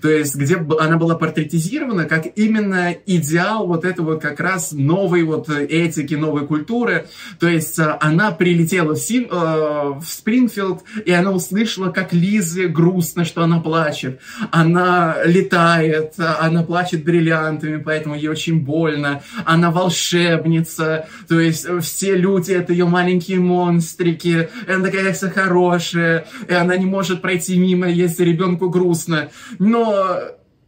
[0.00, 5.48] То есть, где она была портретизирована как именно идеал вот этого как раз новой вот
[5.48, 7.06] этики, новой культуры.
[7.38, 12.68] То есть, э, она прилетела в, Сим, э, в Спрингфилд, и она услышала, как Лизе
[12.68, 14.20] грустно, что она плачет.
[14.50, 19.22] Она летает, она плачет бриллиантами, поэтому ей очень больно.
[19.44, 24.48] Она волшебница, то есть, все люди— это ее маленькие монстрики.
[24.68, 29.30] Она такая вся хорошая, и она не может пройти мимо, если ребенку грустно.
[29.58, 29.81] Но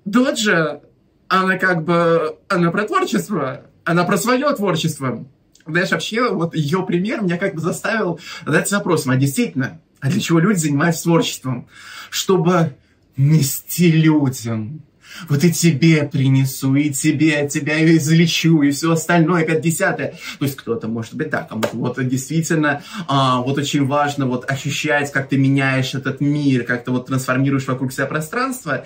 [0.05, 0.81] Доджа,
[1.29, 5.27] она как бы, она про творчество, она про свое творчество.
[5.66, 10.20] Знаешь, вообще, вот ее пример меня как бы заставил задаться вопросом, а действительно, а для
[10.20, 11.68] чего люди занимаются творчеством?
[12.11, 12.77] Чтобы
[13.16, 14.83] нести людям.
[15.29, 20.14] Вот и тебе принесу, и тебе, тебя излечу, и все остальное, как десятое.
[20.38, 25.12] То есть кто-то может быть так, вот, вот действительно, а, вот очень важно вот ощущать,
[25.12, 28.85] как ты меняешь этот мир, как ты вот трансформируешь вокруг себя пространство.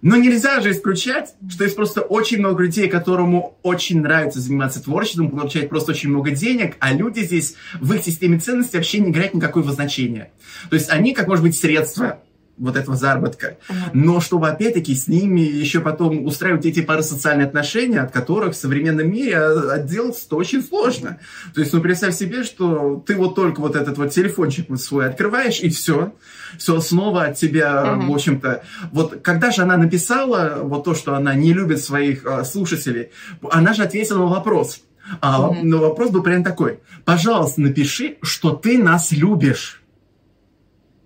[0.00, 5.30] Но нельзя же исключать, что есть просто очень много людей, которому очень нравится заниматься творчеством,
[5.30, 9.34] получать просто очень много денег, а люди здесь в их системе ценностей вообще не играют
[9.34, 10.30] никакого значения.
[10.70, 12.20] То есть они, как может быть, средства
[12.58, 13.56] вот этого заработка.
[13.68, 13.74] Uh-huh.
[13.92, 19.10] Но чтобы опять-таки с ними еще потом устраивать эти парасоциальные отношения, от которых в современном
[19.10, 21.18] мире отделаться очень сложно.
[21.54, 25.08] То есть, ну, представь себе, что ты вот только вот этот вот телефончик вот свой
[25.08, 26.12] открываешь, и все.
[26.58, 28.06] Все снова от тебя, uh-huh.
[28.06, 28.62] в общем-то.
[28.92, 33.10] Вот когда же она написала вот то, что она не любит своих а, слушателей,
[33.50, 34.80] она же ответила на вопрос.
[35.20, 35.60] А, uh-huh.
[35.62, 36.80] Но вопрос был прям такой.
[37.04, 39.82] Пожалуйста, напиши, что ты нас любишь.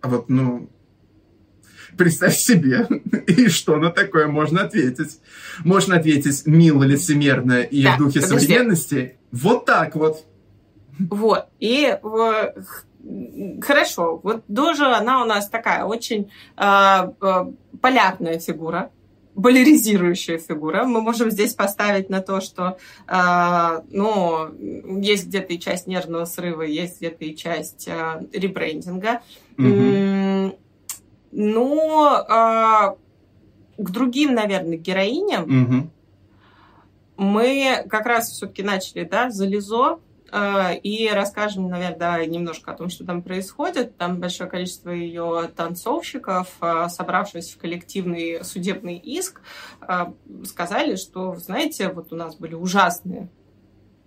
[0.01, 0.69] А вот, ну,
[1.97, 2.87] Представь себе,
[3.27, 5.21] и что на такое можно ответить.
[5.65, 8.47] Можно ответить мило, лицемерно и да, в духе подожди.
[8.47, 9.17] современности.
[9.31, 10.25] Вот так вот.
[10.99, 11.47] Вот.
[11.59, 11.97] И
[13.61, 18.91] хорошо, вот Дожа, она у нас такая очень э, э, полярная фигура,
[19.35, 20.85] поляризирующая фигура.
[20.85, 22.79] Мы можем здесь поставить на то, что
[23.09, 29.23] э, ну, есть где-то и часть нервного срыва, есть где-то и часть э, ребрендинга.
[29.59, 30.59] Угу.
[31.33, 32.97] Но а,
[33.79, 35.91] к другим, наверное, героиням угу.
[37.17, 39.99] мы как раз все-таки начали, да, залезо,
[40.31, 43.97] а, и расскажем, наверное, да, немножко о том, что там происходит.
[43.99, 49.43] Там большое количество ее танцовщиков, а, собравшись в коллективный судебный иск,
[49.81, 50.15] а,
[50.45, 53.29] сказали, что, знаете, вот у нас были ужасные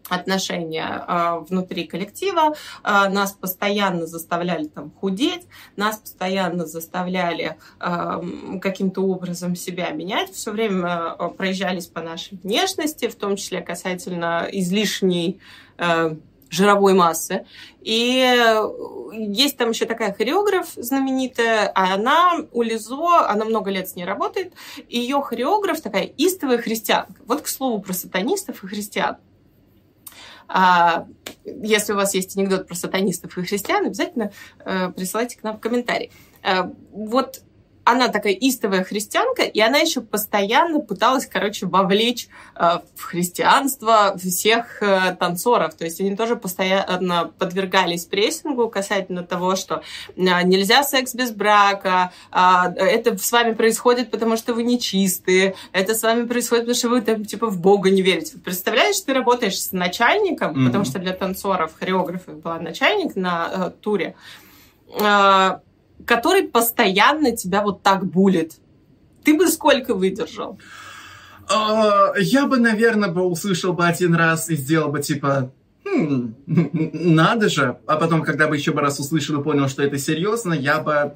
[0.09, 8.21] отношения э, внутри коллектива, э, нас постоянно заставляли там худеть, нас постоянно заставляли э,
[8.61, 14.47] каким-то образом себя менять, все время э, проезжались по нашей внешности, в том числе касательно
[14.51, 15.39] излишней
[15.77, 16.15] э,
[16.49, 17.45] жировой массы.
[17.81, 18.23] И
[19.11, 24.05] есть там еще такая хореограф знаменитая, а она у Лизо, она много лет с ней
[24.05, 24.53] работает,
[24.87, 27.13] ее хореограф такая истовая христианка.
[27.25, 29.17] Вот к слову про сатанистов и христиан.
[30.47, 31.08] А,
[31.45, 34.31] если у вас есть анекдот про сатанистов и христиан, обязательно
[34.65, 36.12] э, присылайте к нам в комментарии.
[36.43, 37.41] Э, вот
[37.85, 44.81] она такая истовая христианка, и она еще постоянно пыталась, короче, вовлечь э, в христианство всех
[44.81, 45.75] э, танцоров.
[45.75, 49.83] То есть они тоже постоянно подвергались прессингу касательно того, что
[50.15, 52.37] э, нельзя секс без брака, э,
[52.77, 57.01] это с вами происходит, потому что вы нечистые, это с вами происходит, потому что вы
[57.01, 58.39] там типа в Бога не верите.
[58.39, 60.65] Представляешь, ты работаешь с начальником, mm-hmm.
[60.65, 64.15] потому что для танцоров, хореографов была начальник на э, туре,
[64.99, 65.59] э,
[66.05, 68.53] который постоянно тебя вот так булит.
[69.23, 70.60] Ты бы сколько выдержал?
[71.47, 75.51] Uh, я бы, наверное, бы услышал бы один раз и сделал бы типа
[75.86, 77.77] хм, надо же.
[77.86, 81.15] А потом, когда бы еще бы раз услышал и понял, что это серьезно, я бы...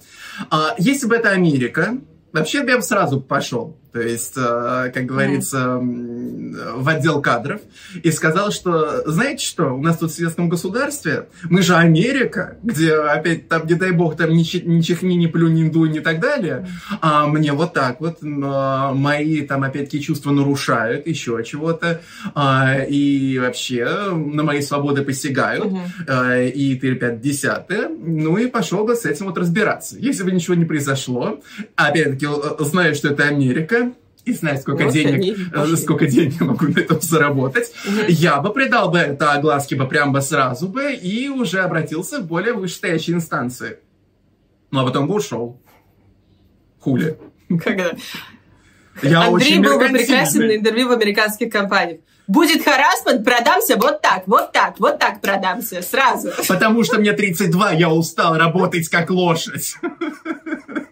[0.50, 1.98] А, если бы это Америка,
[2.32, 7.60] вообще я бы сразу пошел то есть, э, как говорится, в отдел кадров,
[8.04, 12.94] и сказал, что, знаете что, у нас тут в светском государстве, мы же Америка, где
[12.94, 16.20] опять там, не дай бог, там ни, ни чихни, ни плюнь, ни дуй, и так
[16.20, 16.68] далее,
[17.02, 22.02] а мне вот так вот мои там опять-таки чувства нарушают, еще чего-то,
[22.36, 25.80] а, и вообще на мои свободы посягают, угу.
[26.54, 29.98] и ты, пять десятое, ну и пошел бы с этим вот разбираться.
[29.98, 31.42] Если бы ничего не произошло,
[31.76, 33.94] опять-таки, э, знаю, что это Америка,
[34.26, 38.06] и знать, сколько вот денег, э, сколько денег я могу на этом заработать, угу.
[38.08, 42.28] я бы придал бы это огласке бы прям бы сразу бы и уже обратился в
[42.28, 43.80] более вышестоящие инстанции.
[44.72, 45.60] Ну, а потом бы ушел.
[46.80, 47.18] Хули.
[47.64, 47.92] Когда?
[49.02, 52.02] Я Андрей очень был бы прекрасен на интервью в американских компаниях.
[52.28, 56.30] Будет харасмент, продамся вот так, вот так, вот так продамся, сразу.
[56.48, 59.76] Потому что мне 32, я устал работать как лошадь.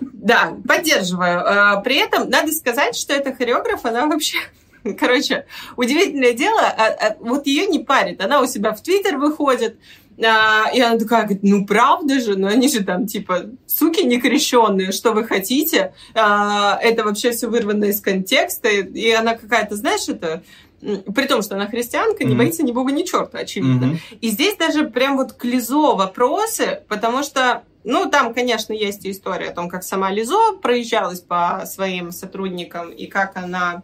[0.00, 1.42] Да, поддерживаю.
[1.44, 4.38] А, при этом надо сказать, что эта хореограф, она вообще
[4.98, 8.20] Короче, удивительное дело, а, а, вот ее не парит.
[8.20, 9.78] Она у себя в Твиттер выходит,
[10.18, 15.12] и она такая говорит, ну правда же, ну они же там типа суки некрещенные, что
[15.12, 15.94] вы хотите?
[16.12, 18.68] Это вообще все вырвано из контекста.
[18.68, 20.42] И она какая-то, знаешь, это
[20.80, 23.84] при том, что она христианка, не боится ни бога, ни черта, очевидно.
[23.84, 24.18] Mm-hmm.
[24.20, 29.48] И здесь даже прям вот к Лизо вопросы, потому что ну, там, конечно, есть история
[29.48, 33.82] о том, как сама Лизо проезжалась по своим сотрудникам и как она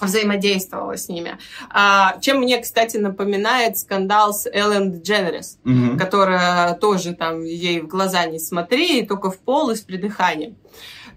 [0.00, 1.38] взаимодействовала с ними.
[1.70, 5.98] А, чем мне, кстати, напоминает скандал с Эллен Дженерис, угу.
[5.98, 10.56] которая тоже там ей в глаза не смотри, только в пол и с придыханием.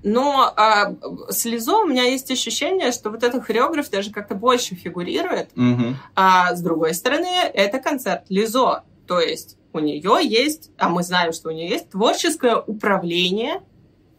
[0.02, 0.96] Но а,
[1.28, 5.50] с Лизо у меня есть ощущение, что вот этот хореограф даже как-то больше фигурирует.
[5.58, 5.96] Угу.
[6.16, 8.84] А с другой стороны, это концерт Лизо.
[9.08, 13.62] То есть у нее есть, а мы знаем, что у нее есть творческое управление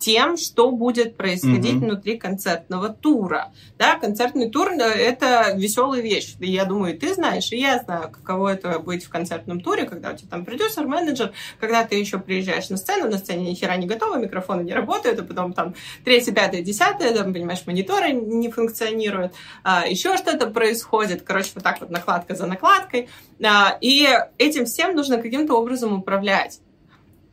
[0.01, 1.79] тем, что будет происходить mm-hmm.
[1.79, 3.53] внутри концертного тура.
[3.79, 6.35] Да, концертный тур э,— это веселая вещь.
[6.41, 10.17] Я думаю, ты знаешь, и я знаю, каково это быть в концертном туре, когда у
[10.17, 13.87] тебя там продюсер, менеджер, когда ты еще приезжаешь на сцену, на сцене ни хера не
[13.87, 19.35] готово, микрофоны не работают, а потом там третье, пятое, десятое, там, понимаешь, мониторы не функционируют,
[19.63, 21.23] а, еще что-то происходит.
[21.23, 23.11] Короче, вот так вот накладка за накладкой.
[23.45, 24.09] А, и
[24.39, 26.61] этим всем нужно каким-то образом управлять.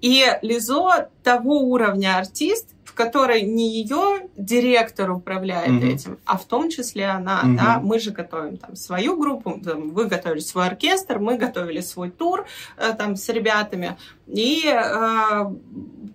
[0.01, 5.93] И Лизо того уровня артист, в которой не ее директор управляет mm-hmm.
[5.93, 7.41] этим, а в том числе она.
[7.43, 7.57] Mm-hmm.
[7.57, 7.79] Да?
[7.81, 12.45] Мы же готовим там свою группу, там, вы готовили свой оркестр, мы готовили свой тур
[12.77, 13.97] э, там с ребятами.
[14.27, 15.45] И э,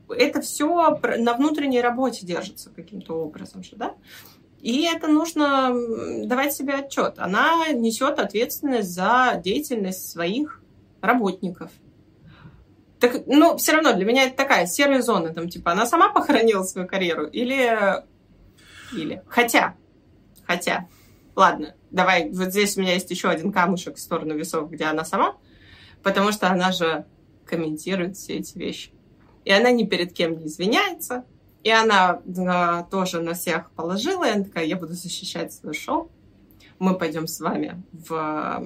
[0.09, 3.95] это все на внутренней работе держится каким-то образом же, да?
[4.61, 5.75] И это нужно
[6.25, 7.14] давать себе отчет.
[7.18, 10.62] Она несет ответственность за деятельность своих
[11.01, 11.73] работников.
[13.03, 16.62] Так, ну, все равно для меня это такая серая зона, там, типа, она сама похоронила
[16.62, 18.01] свою карьеру или...
[18.93, 19.25] Или...
[19.27, 19.75] Хотя,
[20.47, 20.87] хотя,
[21.35, 25.05] ладно, давай, вот здесь у меня есть еще один камушек в сторону весов, где она
[25.05, 25.35] сама,
[26.05, 27.05] потому что она же
[27.45, 28.93] комментирует все эти вещи.
[29.45, 31.25] И она ни перед кем не извиняется,
[31.65, 36.09] и она да, тоже на всех положила, и она такая, я буду защищать свое шоу,
[36.83, 38.62] мы пойдем с вами в,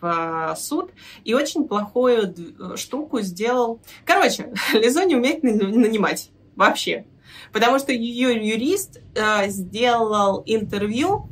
[0.00, 0.90] в суд.
[1.24, 2.34] И очень плохую
[2.76, 3.80] штуку сделал...
[4.04, 7.06] Короче, Лизо не умеет нанимать вообще.
[7.50, 11.30] Потому что ее юрист э, сделал интервью,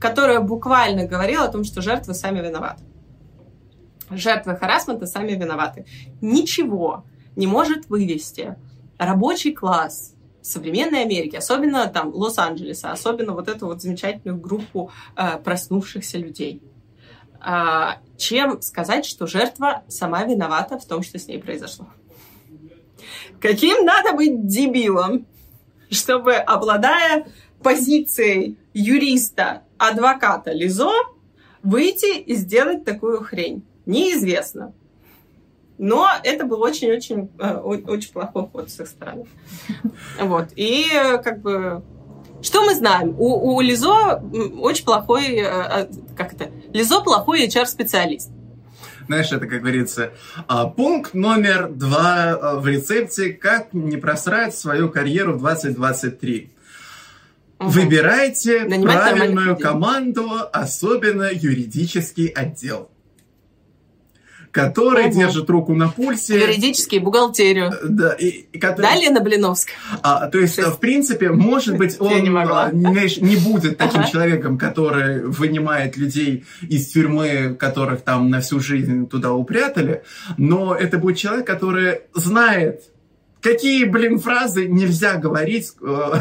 [0.00, 2.82] которое буквально говорило о том, что жертвы сами виноваты.
[4.10, 5.84] Жертвы харасмента сами виноваты.
[6.22, 7.04] Ничего
[7.36, 8.56] не может вывести
[8.96, 16.18] рабочий класс, современной Америки, особенно там Лос-Анджелеса, особенно вот эту вот замечательную группу э, проснувшихся
[16.18, 16.62] людей.
[17.40, 21.86] А, чем сказать, что жертва сама виновата в том, что с ней произошло.
[23.40, 25.26] Каким надо быть дебилом,
[25.90, 27.28] чтобы, обладая
[27.62, 30.90] позицией юриста, адвоката Лизо,
[31.62, 33.64] выйти и сделать такую хрень?
[33.86, 34.74] Неизвестно.
[35.78, 39.26] Но это был очень-очень э, очень плохой ход с их стороны.
[40.20, 40.48] Вот.
[40.56, 40.86] И
[41.22, 41.82] как бы
[42.42, 43.14] что мы знаем?
[43.18, 44.22] У, у Лизо
[44.60, 48.30] очень плохой, э, э, как это, Лизо плохой HR-специалист.
[49.06, 50.12] Знаешь, это, как говорится,
[50.48, 56.50] а, пункт номер два в рецепте «Как не просрать свою карьеру в 2023».
[57.58, 57.68] Угу.
[57.70, 62.90] Выбирайте Нанимать правильную команду, особенно юридический отдел
[64.58, 65.14] который угу.
[65.14, 66.40] держит руку на пульсе.
[66.40, 67.72] Юридический, бухгалтерию.
[67.84, 68.86] Да, и, и который...
[68.86, 69.76] Да, Лена Блиновская?
[70.02, 70.68] А, то есть, Шесть.
[70.68, 72.70] в принципе, может быть, он не, могла.
[72.70, 74.10] знаешь, не будет таким ага.
[74.10, 80.02] человеком, который вынимает людей из тюрьмы, которых там на всю жизнь туда упрятали,
[80.36, 82.82] но это будет человек, который знает,
[83.40, 86.12] Какие, блин, фразы нельзя говорить э,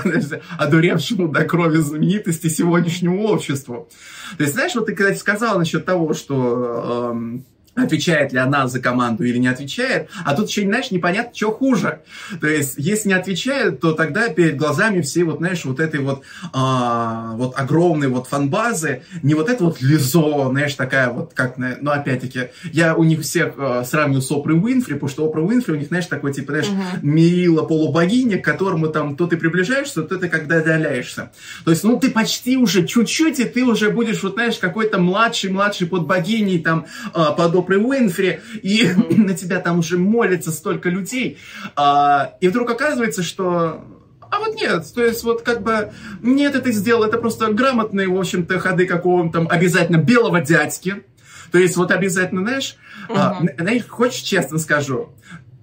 [0.59, 3.89] одуревшему до крови знаменитости сегодняшнему обществу?
[4.38, 7.39] То есть, знаешь, вот ты, когда сказал насчет того, что э,
[7.84, 10.09] отвечает ли она за команду или не отвечает.
[10.25, 12.01] А тут еще, знаешь, непонятно, что хуже.
[12.41, 16.23] То есть, если не отвечает, то тогда перед глазами все вот, знаешь, вот этой вот,
[16.53, 21.91] а, вот огромной вот фанбазы, не вот это вот лизо, знаешь, такая вот, как, ну,
[21.91, 25.78] опять-таки, я у них всех а, сравниваю с Опрой Уинфри, потому что Опра Уинфри у
[25.78, 26.99] них, знаешь, такой, типа, знаешь, uh-huh.
[27.01, 31.32] мерила полубогиня, к которому там то ты приближаешься, то ты когда отдаляешься.
[31.65, 35.88] То есть, ну, ты почти уже чуть-чуть, и ты уже будешь, вот, знаешь, какой-то младший-младший
[35.88, 39.18] под богиней, там, а, под Опрой Уинфри, и mm-hmm.
[39.28, 41.38] на тебя там уже молится столько людей.
[41.76, 43.84] А, и вдруг оказывается, что
[44.30, 45.91] а вот нет, то есть вот как бы
[46.22, 51.03] нет, это сделал, это просто грамотные, в общем-то, ходы какого-то там обязательно белого дядьки.
[51.51, 52.76] То есть вот обязательно, знаешь,
[53.07, 53.15] uh-huh.
[53.15, 55.13] а, знаешь, хочешь честно скажу,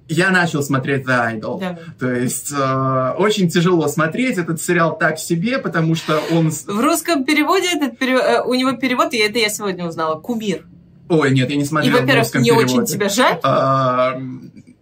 [0.09, 1.61] я начал смотреть The Idol.
[1.61, 1.78] Да.
[1.98, 6.50] То есть э, очень тяжело смотреть этот сериал так себе, потому что он...
[6.50, 8.20] В русском переводе этот перев...
[8.20, 10.66] Э, у него перевод, и это я сегодня узнала, кумир.
[11.09, 12.74] Ой, нет, я не смотрел И, во-первых, мне переводе.
[12.74, 13.38] очень тебя жаль.
[13.42, 14.18] А,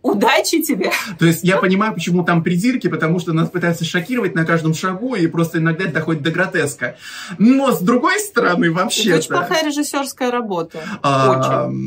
[0.02, 0.90] Удачи тебе!
[1.18, 5.14] То есть я понимаю, почему там придирки, потому что нас пытаются шокировать на каждом шагу,
[5.14, 6.96] и просто иногда это доходит до гротеска.
[7.38, 10.80] Но с другой стороны, вообще Это очень плохая режиссерская работа.
[11.02, 11.78] А, очень.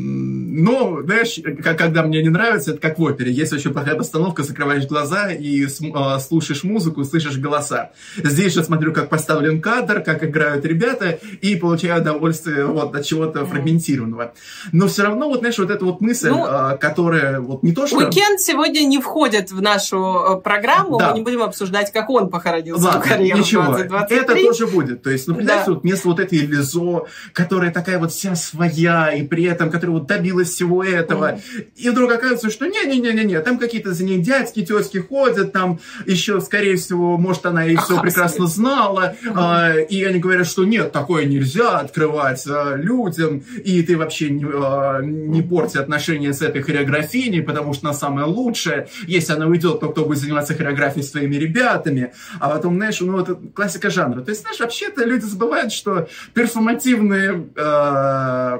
[0.58, 3.30] Ну, знаешь, когда мне не нравится, это как в опере.
[3.30, 7.90] Есть очень плохая постановка, закрываешь глаза и а, слушаешь музыку, слышишь голоса.
[8.16, 13.44] Здесь же смотрю, как поставлен кадр, как играют ребята, и получаю удовольствие вот от чего-то
[13.44, 14.32] фрагментированного.
[14.72, 17.86] Но все равно, вот, знаешь, вот эта вот мысль, ну, а, которая вот не то,
[17.86, 20.98] что Уикенд сегодня не входит в нашу э, программу.
[20.98, 21.10] Да.
[21.10, 23.62] Мы не будем обсуждать, как он похоронил Ладно, свою карьеру ничего.
[23.76, 24.16] 2023.
[24.16, 25.02] Это тоже будет.
[25.02, 25.72] То есть, ну, представьте, да.
[25.74, 27.02] вот вместо вот этой Лизо,
[27.34, 31.66] которая такая вот вся своя, и при этом, которая вот добилась всего этого, mm.
[31.76, 36.76] и вдруг оказывается, что не-не-не-не, там какие-то за ней дядьки, тетки ходят, там еще, скорее
[36.76, 39.32] всего, может, она и все прекрасно знала, mm.
[39.36, 44.44] а, и они говорят, что нет, такое нельзя открывать а, людям, и ты вообще не,
[44.44, 48.88] а, не порти отношения с этой хореографией, потому что на самое лучшее.
[49.06, 52.12] Если она уйдет, то кто будет заниматься хореографией с своими ребятами.
[52.40, 54.22] А потом, знаешь, ну, это классика жанра.
[54.22, 58.58] То есть, знаешь, вообще-то люди забывают, что перформативные э,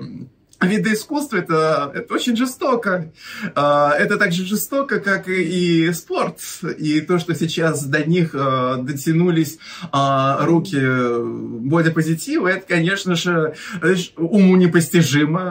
[0.60, 3.12] виды искусства это, это очень жестоко.
[3.54, 6.38] А, это так же жестоко, как и спорт.
[6.78, 9.58] И то, что сейчас до них а, дотянулись
[9.92, 13.54] а, руки бодипозитива, это, конечно же,
[14.16, 15.50] уму непостижимо.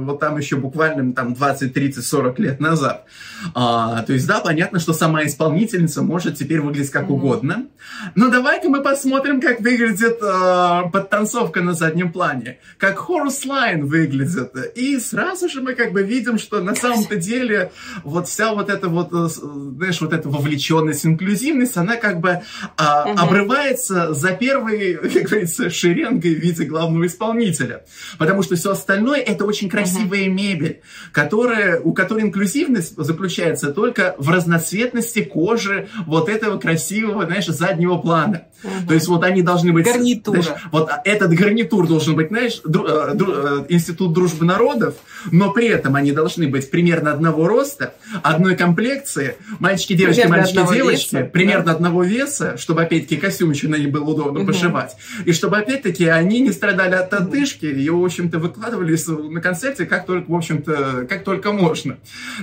[0.00, 3.06] Вот там еще буквально там 20, 30, 40 лет назад.
[3.54, 7.66] То есть, да, понятно, что сама исполнительница может теперь выглядеть как угодно.
[8.14, 12.58] Но давай-ка мы посмотрим, как выглядит подтанцовка на заднем плане.
[12.76, 14.54] Как Хорус Лайн выглядит выглядит.
[14.76, 17.72] И сразу же мы как бы видим, что на самом-то деле
[18.04, 19.28] вот вся вот эта вот, э,
[19.76, 22.42] знаешь, вот эта вовлеченность, инклюзивность, она как бы
[22.76, 23.18] а, угу.
[23.18, 27.84] обрывается за первой, как говорится, шеренгой в виде главного исполнителя.
[28.18, 30.32] Потому что все остальное это очень красивая угу.
[30.32, 30.80] мебель,
[31.12, 38.46] которая, у которой инклюзивность заключается только в разноцветности кожи вот этого красивого, знаешь, заднего плана.
[38.62, 38.88] Угу.
[38.88, 39.84] То есть вот они должны быть...
[39.84, 40.42] Гарнитура.
[40.42, 44.94] Знаешь, вот этот гарнитур должен быть, знаешь, дру, э, дру, э, институт институт дружбы народов,
[45.30, 50.74] но при этом они должны быть примерно одного роста, одной комплекции, мальчики, девочки, примерно мальчики,
[50.74, 51.72] девочки, веса, примерно да.
[51.72, 54.48] одного веса, чтобы опять-таки костюм еще на них было удобно угу.
[54.48, 54.96] пошивать.
[55.26, 60.06] И чтобы опять-таки они не страдали от одышки, и, в общем-то, выкладывались на концерте как
[60.06, 61.98] только, в общем-то, как только можно.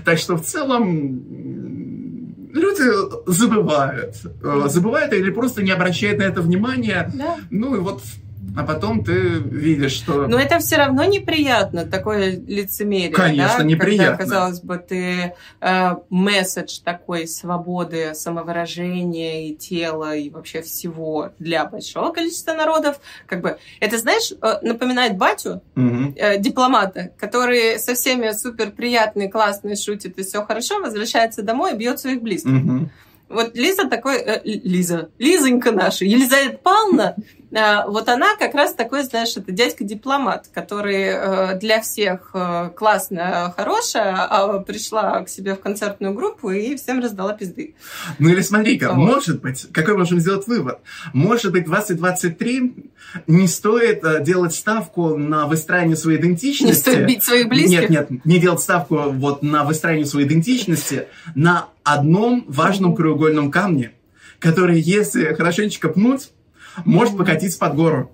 [0.05, 1.22] Так что в целом
[2.53, 2.84] люди
[3.26, 4.16] забывают.
[4.66, 7.12] Забывают или просто не обращают на это внимания.
[7.14, 7.38] Да.
[7.49, 8.01] Ну и вот
[8.56, 10.28] а потом ты видишь, что...
[10.28, 13.12] Но это все равно неприятно, такое лицемерие.
[13.12, 13.64] Конечно, да?
[13.64, 14.18] неприятно.
[14.18, 21.66] Когда, казалось бы, ты э, месседж такой свободы самовыражения и тела, и вообще всего для
[21.66, 23.00] большого количества народов.
[23.26, 26.14] Как бы, это, знаешь, э, напоминает батю, угу.
[26.16, 31.78] э, дипломата, который со всеми супер приятный, классный, шутит, и все хорошо, возвращается домой и
[31.78, 32.52] бьет своих близких.
[32.52, 32.89] Угу.
[33.30, 37.16] Вот Лиза такой, э, Лиза, Лизонька наша, Елизавета Павловна,
[37.54, 43.54] А, вот она как раз такой, знаешь, это дядька-дипломат, который э, для всех э, классная,
[43.56, 47.76] хорошая, а пришла к себе в концертную группу и всем раздала пизды.
[48.20, 48.98] Ну или смотри-ка, вот.
[48.98, 50.80] может быть, какой можем сделать вывод?
[51.14, 52.92] Может быть, 2023
[53.28, 56.74] не стоит э, делать ставку на выстраивание своей идентичности.
[56.74, 57.90] Не стоит бить своих близких?
[57.90, 63.92] Нет, нет, не делать ставку вот на выстраивание своей идентичности на одном важном краеугольном камне,
[64.40, 66.32] который, если хорошенечко пнуть,
[66.86, 68.12] может покатиться под гору.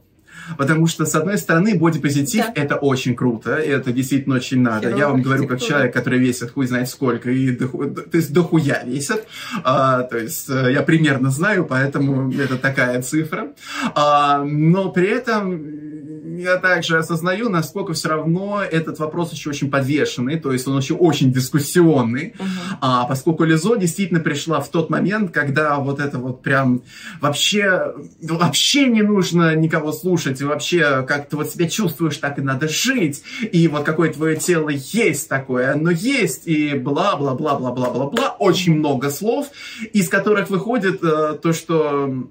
[0.58, 2.54] Потому что, с одной стороны, бодипозитив да.
[2.56, 4.88] это очень круто, это действительно очень надо.
[4.88, 8.34] Херово, Я вам говорю, как человек, который весит хуй знает сколько, и доху, то есть
[8.34, 9.26] дохуя весит.
[9.64, 13.54] А, то есть э, я примерно знаю, поэтому это такая цифра.
[13.96, 15.93] А, но при этом
[16.40, 20.94] я также осознаю, насколько все равно этот вопрос еще очень подвешенный, то есть он еще
[20.96, 22.78] очень дискуссионный, uh-huh.
[22.82, 26.82] а, поскольку Лизо действительно пришла в тот момент, когда вот это вот прям
[27.22, 32.42] вообще, вообще не нужно никого слушать, и вообще как ты вот себя чувствуешь, так и
[32.42, 39.10] надо жить, и вот какое твое тело есть такое, оно есть, и бла-бла-бла-бла-бла-бла-бла, очень много
[39.10, 39.48] слов,
[39.94, 42.28] из которых выходит э, то, что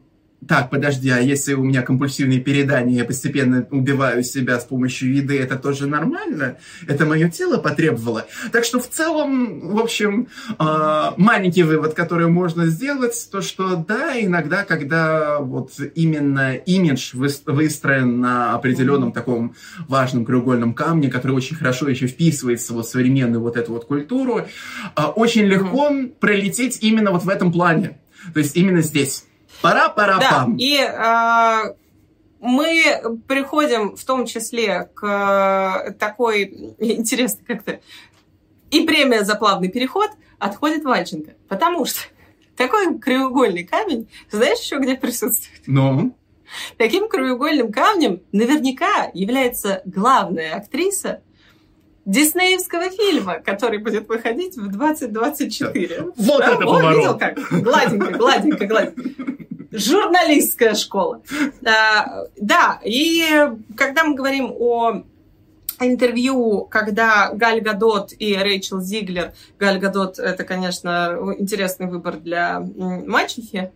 [0.49, 5.38] так, подожди, а если у меня компульсивные передания, я постепенно убиваю себя с помощью еды,
[5.38, 6.57] это тоже нормально?
[6.88, 8.26] Это мое тело потребовало?
[8.51, 10.28] Так что в целом, в общем,
[10.59, 18.20] а, маленький вывод, который можно сделать, то что да, иногда, когда вот именно имидж выстроен
[18.20, 19.55] на определенном таком
[19.86, 24.47] важном краеугольном камне, который очень хорошо еще вписывается в современную вот эту вот культуру,
[24.97, 27.99] а, очень легко пролететь именно вот в этом плане.
[28.34, 29.24] То есть именно здесь.
[29.62, 30.56] Пара-пара-пам.
[30.56, 31.74] Да, и э,
[32.40, 37.80] мы приходим в том числе к такой, интересно как-то,
[38.70, 41.34] и премия за плавный переход отходит Вальченко.
[41.48, 42.00] Потому что
[42.56, 45.62] такой краеугольный камень, знаешь еще где присутствует?
[45.66, 46.16] Ну?
[46.76, 51.22] Таким краеугольным камнем наверняка является главная актриса
[52.05, 56.00] диснеевского фильма, который будет выходить в 2024.
[56.16, 56.46] Вот да?
[56.46, 56.96] это О, поворот!
[56.96, 57.38] Видел как?
[57.62, 59.03] Гладенько, гладенько, гладенько
[59.72, 61.22] журналистская школа.
[61.64, 63.24] А, да, и
[63.76, 65.03] когда мы говорим о
[65.80, 73.72] интервью, когда Галь Гадот и Рэйчел Зиглер, Галь Гадот это, конечно, интересный выбор для мачехи,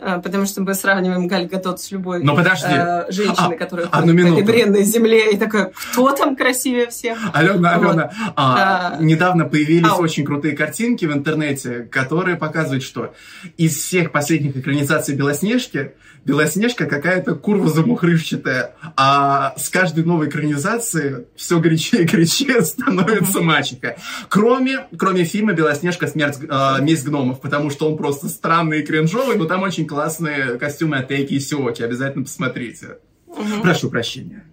[0.00, 2.68] потому что мы сравниваем Галь Гадот с любой Но подожди.
[2.70, 7.18] Э, женщиной, а, которая одну на этой бренной земле, и такая, кто там красивее всех?
[7.32, 8.32] Алена, Алена, вот.
[8.36, 13.14] а, а, недавно появились а, очень крутые картинки в интернете, которые показывают, что
[13.56, 15.92] из всех последних экранизаций Белоснежки
[16.24, 23.96] Белоснежка какая-то курва замухрывчатая, а с каждой новой экранизацией все горячее и горячее становится мачеха.
[24.28, 26.06] Кроме, кроме фильма «Белоснежка.
[26.06, 30.56] Смерть, э, месть гномов», потому что он просто странный и кринжовый, но там очень классные
[30.56, 31.82] костюмы от Тейки и Сиоки.
[31.82, 32.98] Обязательно посмотрите.
[33.26, 33.62] Угу.
[33.62, 34.44] Прошу прощения.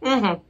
[0.00, 0.42] Угу.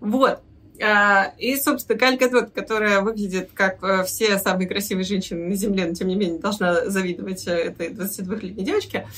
[0.00, 0.42] Вот.
[0.80, 5.86] А, и, собственно, Галь Гадот, которая выглядит как э, все самые красивые женщины на Земле,
[5.86, 9.08] но, тем не менее, должна завидовать э, этой 22-летней девочке,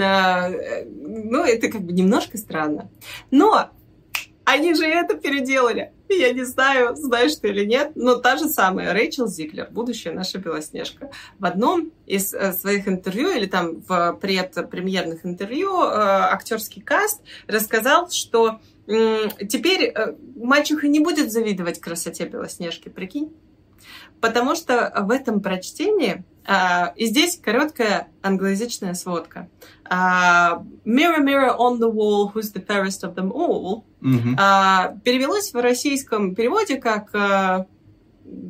[0.00, 2.88] а, э, ну, это как бы немножко странно.
[3.30, 3.70] Но
[4.44, 5.92] они же это переделали.
[6.08, 10.38] Я не знаю, знаешь ты или нет, но та же самая Рэйчел Зиглер, будущая наша
[10.38, 18.60] Белоснежка, в одном из своих интервью или там в предпремьерных интервью актерский каст рассказал, что
[18.86, 23.32] Теперь э, мачеха не будет завидовать красоте Белоснежки, прикинь?
[24.20, 29.48] Потому что в этом прочтении, а, и здесь короткая англоязычная сводка.
[29.84, 35.00] А, mirror, mirror on the wall, who's the fairest of them all, mm-hmm.
[35.00, 37.12] перевелось в российском переводе как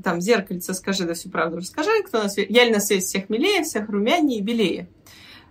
[0.04, 2.36] там, зеркальце, скажи, да всю правду расскажи, кто нас...
[2.36, 4.88] Я ли на свете всех милее, всех румянее и белее.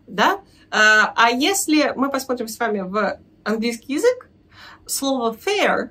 [0.08, 0.42] Да?
[0.70, 4.30] А если мы посмотрим с вами в английский язык,
[4.86, 5.90] слово fair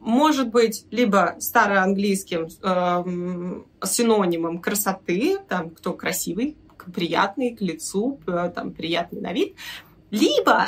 [0.00, 6.56] может быть либо староанглийским э, синонимом красоты, там, кто красивый,
[6.92, 9.54] приятный к лицу, там, приятный на вид,
[10.10, 10.66] либо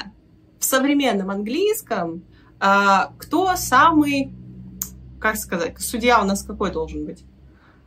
[0.58, 2.22] в современном английском
[3.18, 4.32] кто самый,
[5.20, 7.24] как сказать, судья у нас какой должен быть?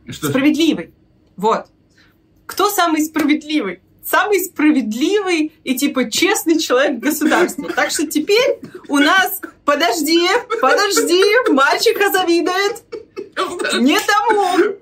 [0.08, 0.28] Что?
[0.28, 0.94] Справедливый.
[1.36, 1.66] Вот.
[2.46, 3.80] Кто самый справедливый?
[4.08, 7.68] самый справедливый и типа честный человек в государстве.
[7.74, 10.26] Так что теперь у нас подожди,
[10.60, 12.82] подожди, мальчика завидует
[13.80, 14.76] не тому,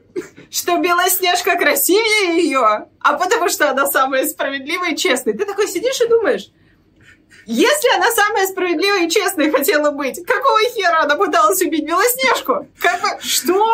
[0.51, 5.35] что Белоснежка красивее ее, а потому что она самая справедливая и честная.
[5.35, 6.51] Ты такой сидишь и думаешь,
[7.47, 12.67] если она самая справедливая и честная хотела быть, какого хера она пыталась убить Белоснежку?
[12.79, 13.65] Как бы, что?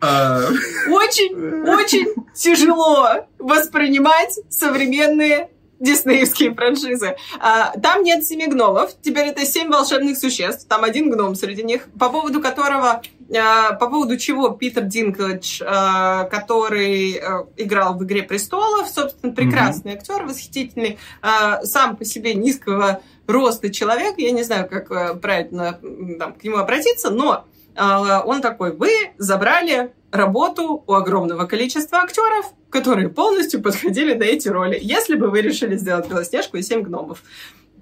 [0.00, 0.42] А.
[0.90, 1.34] Очень,
[1.68, 5.50] очень тяжело воспринимать современные
[5.80, 7.16] диснеевские франшизы.
[7.38, 11.88] А, там нет семи гномов, теперь это семь волшебных существ, там один гном среди них,
[11.98, 13.02] по поводу которого,
[13.36, 17.20] а, по поводу чего Питер Динклэдж, а, который
[17.56, 19.98] играл в «Игре престолов», собственно, прекрасный mm-hmm.
[19.98, 20.98] актер, восхитительный,
[21.62, 25.78] сам по себе низкого роста человек, я не знаю, как э, правильно
[26.18, 27.44] там, к нему обратиться, но
[27.76, 34.78] он такой, вы забрали работу у огромного количества актеров, которые полностью подходили на эти роли,
[34.80, 37.22] если бы вы решили сделать Белоснежку и Семь гномов.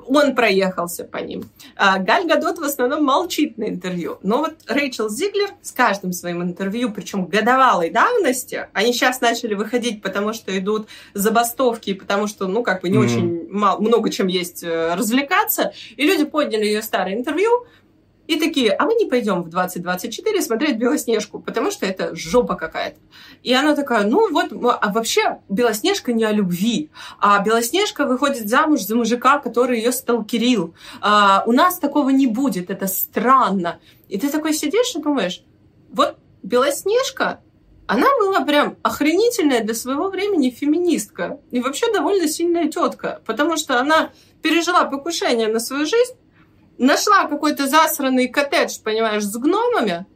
[0.09, 1.51] Он проехался по ним.
[1.74, 4.18] А Галь Гадот в основном молчит на интервью.
[4.22, 10.03] Но вот Рэйчел Зиглер с каждым своим интервью, причем годовалой давности, они сейчас начали выходить,
[10.03, 13.05] потому что идут забастовки, потому что, ну, как бы не mm-hmm.
[13.05, 15.72] очень мало, много чем есть э, развлекаться.
[15.97, 17.66] И люди подняли ее старое интервью,
[18.27, 22.99] и такие, а мы не пойдем в 2024 смотреть Белоснежку, потому что это жопа какая-то.
[23.43, 28.83] И она такая, ну вот, а вообще Белоснежка не о любви, а Белоснежка выходит замуж
[28.83, 30.74] за мужика, который ее сталкерил.
[31.01, 33.79] А, у нас такого не будет, это странно.
[34.09, 35.43] И ты такой сидишь и думаешь,
[35.91, 37.41] вот Белоснежка,
[37.87, 41.39] она была прям охренительная для своего времени феминистка.
[41.53, 44.11] И вообще довольно сильная тетка, потому что она
[44.43, 46.14] пережила покушение на свою жизнь,
[46.79, 50.07] нашла какой-то засранный коттедж, понимаешь, с гномами.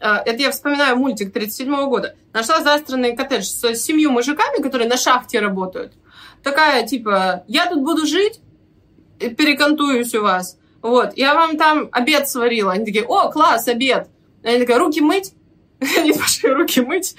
[0.00, 2.16] А, это я вспоминаю мультик 37 года.
[2.32, 5.94] Нашла засранный коттедж с семью мужиками, которые на шахте работают.
[6.42, 8.40] Такая, типа, я тут буду жить,
[9.18, 10.58] перекантуюсь у вас.
[10.82, 12.72] Вот, я вам там обед сварила.
[12.72, 14.08] Они такие, о, класс, обед.
[14.44, 15.32] Они такие, руки мыть?
[15.98, 17.16] Они пошли руки мыть.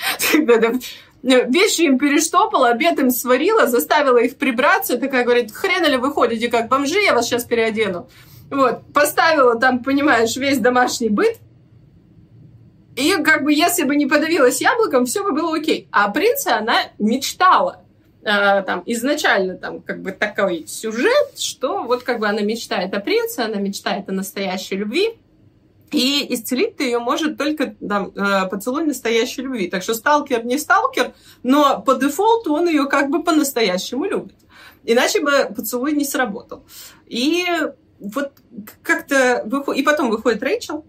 [1.24, 4.98] Вещи им перештопала, обед им сварила, заставила их прибраться.
[4.98, 8.08] Такая говорит, хрена ли вы ходите, как бомжи, я вас сейчас переодену.
[8.50, 11.38] Вот, поставила там, понимаешь, весь домашний быт,
[12.98, 15.88] и как бы если бы не подавилась яблоком, все бы было окей.
[15.92, 17.84] А принца она мечтала.
[18.24, 23.00] Э, там изначально там как бы такой сюжет, что вот как бы она мечтает о
[23.00, 25.20] принце, она мечтает о настоящей любви.
[25.92, 29.70] И исцелить-то ее может только там, э, поцелуй настоящей любви.
[29.70, 34.36] Так что сталкер не сталкер, но по дефолту он ее как бы по-настоящему любит.
[34.84, 36.66] Иначе бы поцелуй не сработал.
[37.06, 37.46] И
[38.00, 38.34] вот
[38.84, 39.82] как-то выходит...
[39.82, 40.86] И потом выходит Рэйчел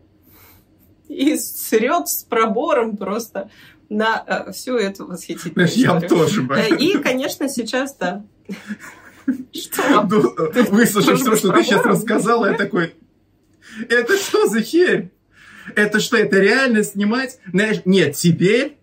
[1.09, 3.51] и срет с пробором просто
[3.89, 6.55] на э, всю эту восхитительную я тоже бы.
[6.55, 8.25] Э, и, конечно, сейчас, да.
[9.53, 10.03] Что?
[10.11, 10.35] Ну,
[10.71, 12.95] выслушав все, что ты сейчас рассказала, я такой,
[13.89, 15.11] это что за херь?
[15.75, 17.39] Это что, это реально снимать?
[17.53, 18.79] Знаешь, нет, теперь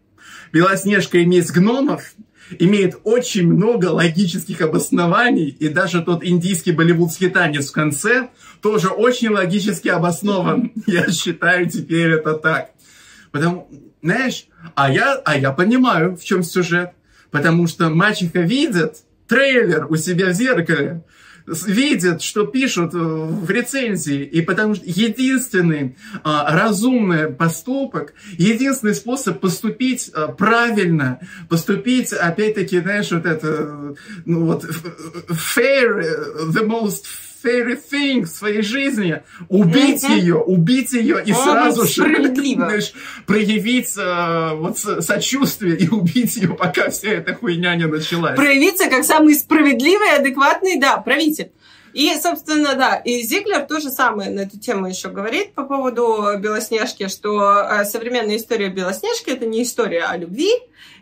[0.52, 2.14] Белоснежка и мисс гномов
[2.60, 8.30] имеет очень много логических обоснований, и даже тот индийский болливудский танец в конце
[8.62, 10.72] тоже очень логически обоснован.
[10.88, 12.72] Я считаю, теперь это так.
[13.32, 13.70] Потому,
[14.02, 16.92] знаешь, а я, а я понимаю, в чем сюжет.
[17.32, 21.04] Потому что мачеха видит трейлер у себя в зеркале,
[21.46, 29.40] видят, что пишут э, в рецензии, и потому что единственный а, разумный поступок, единственный способ
[29.40, 31.20] поступить а, правильно,
[31.50, 34.64] поступить, опять-таки, знаешь, вот это, ну вот,
[35.30, 36.04] fair,
[36.50, 37.06] the most
[37.46, 40.18] fairy thing в своей жизни, убить mm-hmm.
[40.18, 41.44] ее, убить ее и mm-hmm.
[41.44, 42.26] сразу же
[42.56, 42.94] знаешь,
[43.26, 48.36] проявить э, вот сочувствие и убить ее, пока вся эта хуйня не началась.
[48.36, 51.52] Проявиться как самый справедливый, адекватный, да, правитель.
[51.94, 56.28] И, собственно, да, и Зиглер то же самое на эту тему еще говорит по поводу
[56.40, 60.52] Белоснежки, что э, современная история Белоснежки это не история о любви,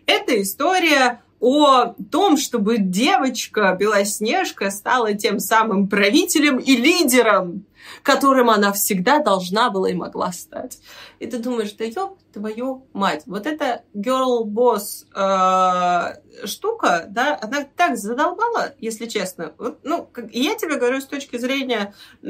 [0.06, 7.66] это история о том, чтобы девочка Белоснежка стала тем самым правителем и лидером,
[8.02, 10.80] которым она всегда должна была и могла стать.
[11.20, 17.66] И ты думаешь, да ёб твою мать, вот эта girl boss э, штука, да, она
[17.76, 19.54] так задолбала, если честно.
[19.58, 22.30] Вот, ну, как, я тебе говорю с точки зрения э,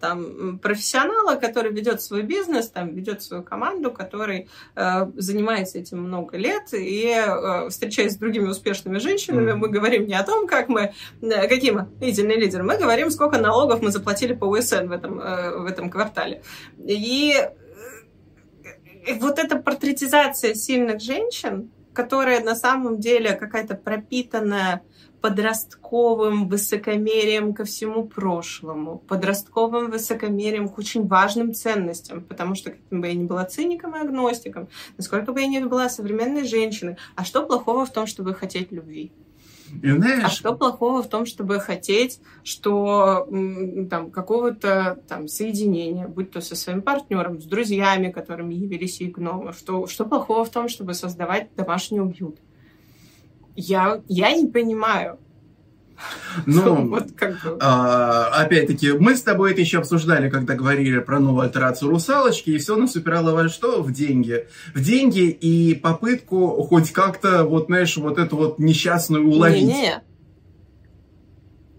[0.00, 6.36] там, профессионала, который ведет свой бизнес, там, ведет свою команду, который э, занимается этим много
[6.36, 9.56] лет, и э, встречаясь с другими успешными женщинами, mm-hmm.
[9.56, 10.92] мы говорим не о том, как мы,
[11.22, 15.20] э, какие мы идеальные лидеры, мы говорим, сколько налогов мы заплатили по УСН в этом,
[15.20, 16.42] э, в этом квартале.
[16.78, 17.34] И
[19.20, 24.82] вот эта портретизация сильных женщин, которая на самом деле какая-то пропитанная
[25.20, 33.08] подростковым высокомерием ко всему прошлому, подростковым высокомерием к очень важным ценностям, потому что каким бы
[33.08, 34.68] я ни была циником и агностиком,
[34.98, 39.12] насколько бы я ни была современной женщиной, а что плохого в том, чтобы хотеть любви?
[39.82, 40.24] И знаешь...
[40.24, 43.28] А что плохого в том, чтобы хотеть, что
[43.90, 49.52] там какого-то там соединения, будь то со своим партнером, с друзьями, которыми явились и гномы,
[49.52, 52.38] что, что плохого в том, чтобы создавать домашний уют?
[53.54, 55.18] Я, я не понимаю.
[56.46, 57.58] Ну, вот как бы.
[57.60, 62.58] а, опять-таки, мы с тобой это еще обсуждали, когда говорили про новую альтерацию русалочки, и
[62.58, 63.82] все нас упирало во что?
[63.82, 64.46] В деньги.
[64.74, 69.64] В деньги и попытку хоть как-то, вот, знаешь, вот эту вот несчастную уловить.
[69.64, 70.02] Не-не-не.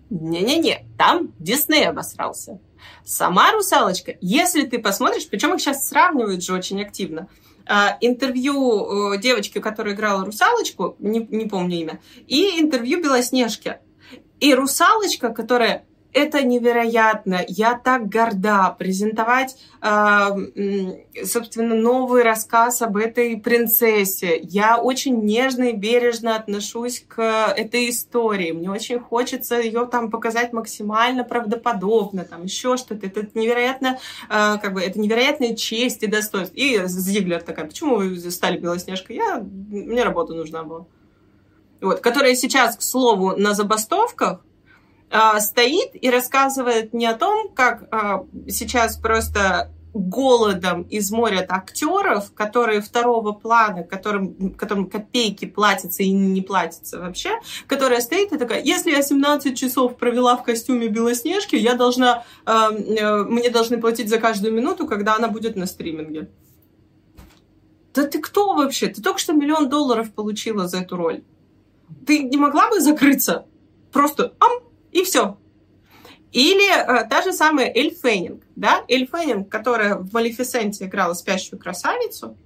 [0.09, 2.59] Не-не-не, там Дисней обосрался.
[3.03, 7.27] Сама русалочка, если ты посмотришь, причем их сейчас сравнивают же очень активно,
[7.65, 13.77] а, интервью э, девочки, которая играла русалочку, не, не помню имя, и интервью Белоснежки.
[14.39, 17.45] И русалочка, которая это невероятно.
[17.47, 20.29] Я так горда презентовать, э,
[21.23, 24.39] собственно, новый рассказ об этой принцессе.
[24.41, 27.21] Я очень нежно и бережно отношусь к
[27.55, 28.51] этой истории.
[28.51, 33.05] Мне очень хочется ее там показать максимально правдоподобно, там еще что-то.
[33.05, 36.55] Это невероятно, э, как бы, это невероятная честь и достоинство.
[36.55, 39.17] И Зиглер такая, почему вы стали Белоснежкой?
[39.17, 40.87] Я, мне работа нужна была.
[41.81, 44.41] Вот, которая сейчас, к слову, на забастовках,
[45.09, 52.81] а, стоит и рассказывает не о том, как а, сейчас просто голодом изморят актеров, которые
[52.81, 58.91] второго плана, которым, которым копейки платятся и не платятся вообще, которая стоит и такая, если
[58.91, 62.69] я 17 часов провела в костюме Белоснежки, я должна, э,
[63.27, 66.29] мне должны платить за каждую минуту, когда она будет на стриминге.
[67.93, 68.87] Да ты кто вообще?
[68.87, 71.23] Ты только что миллион долларов получила за эту роль.
[72.07, 73.45] Ты не могла бы закрыться?
[73.91, 75.37] Просто ам, и все.
[76.31, 81.59] Или э, та же самая Эль Феннинг, да, Эль Феннинг, которая в «Малефисенте» играла спящую
[81.59, 82.37] красавицу,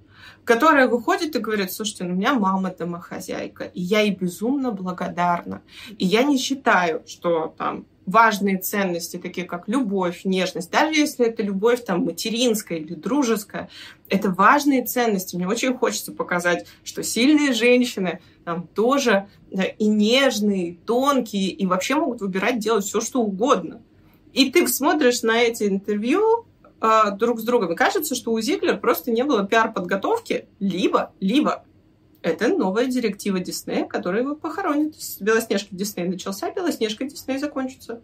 [0.44, 5.62] которая выходит и говорит, слушайте, ну, у меня мама домохозяйка, и я ей безумно благодарна.
[5.98, 11.42] И я не считаю, что там важные ценности, такие как любовь, нежность, даже если это
[11.42, 13.68] любовь там материнская или дружеская,
[14.08, 15.36] это важные ценности.
[15.36, 19.28] Мне очень хочется показать, что сильные женщины там тоже
[19.78, 23.82] и нежные, и тонкие, и вообще могут выбирать делать все, что угодно.
[24.32, 26.46] И ты смотришь на эти интервью
[26.80, 31.64] э, друг с другом, и кажется, что у Зиглер просто не было пиар-подготовки, либо, либо
[32.22, 35.00] это новая директива Диснея, которая его похоронит.
[35.00, 38.00] С Белоснежки Дисней начался, Белоснежка Дисней закончится.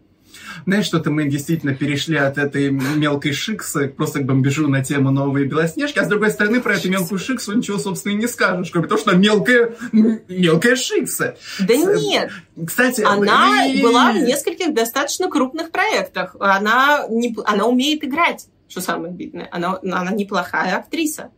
[0.66, 5.47] Знаешь, что-то мы действительно перешли от этой мелкой шиксы просто к бомбежу на тему новые
[5.47, 8.89] Белоснежки, а с другой стороны про эту мелкую шиксу ничего, собственно, и не скажешь, кроме
[8.89, 11.37] того, что мелкая, мелкая шикса.
[11.61, 12.31] Да нет.
[12.66, 13.83] Кстати, она и...
[13.83, 16.37] была в нескольких достаточно крупных проектах.
[16.41, 19.49] Она, не, она умеет играть, что самое обидное.
[19.51, 21.31] Она, она неплохая актриса.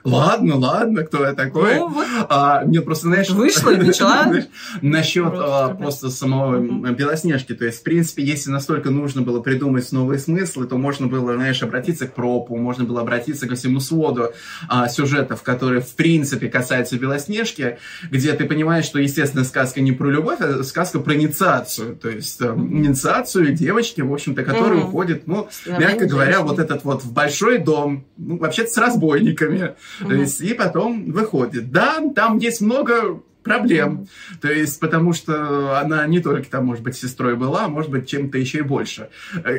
[0.04, 1.76] Ладно, ладно, кто я такой?
[1.76, 2.06] Ну, вот.
[2.28, 3.28] а, мне просто, знаешь...
[3.30, 4.32] Вышла и начала.
[4.80, 6.58] Насчет а, просто самого
[6.92, 7.54] Белоснежки.
[7.54, 11.62] То есть, в принципе, если настолько нужно было придумать новые смыслы, то можно было, знаешь,
[11.62, 14.30] обратиться к пропу, можно было обратиться ко всему своду
[14.68, 17.78] а, сюжетов, которые, в принципе, касаются Белоснежки,
[18.10, 21.96] где ты понимаешь, что, естественно, сказка не про любовь, а сказка про инициацию.
[21.96, 27.04] То есть, э, инициацию девочки, в общем-то, которая уходит, ну, мягко говоря, вот этот вот
[27.04, 31.70] в большой дом, ну, вообще-то с разбойниками, есть, и потом выходит.
[31.70, 34.08] Да, там есть много проблем.
[34.40, 38.08] То есть, потому что она не только там, может быть, сестрой была, а может быть,
[38.08, 39.08] чем-то еще и больше.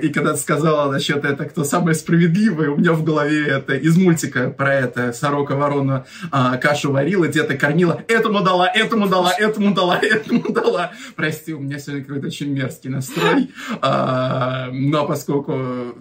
[0.02, 3.98] И когда ты сказала насчет это, кто самый справедливый, у меня в голове это из
[3.98, 9.74] мультика про это сорока ворона а, кашу варила, где-то кормила, этому дала, этому дала, этому
[9.74, 10.92] дала, этому дала.
[11.16, 13.52] Прости, у меня сегодня какой-то очень мерзкий настрой.
[13.82, 15.54] А, но поскольку,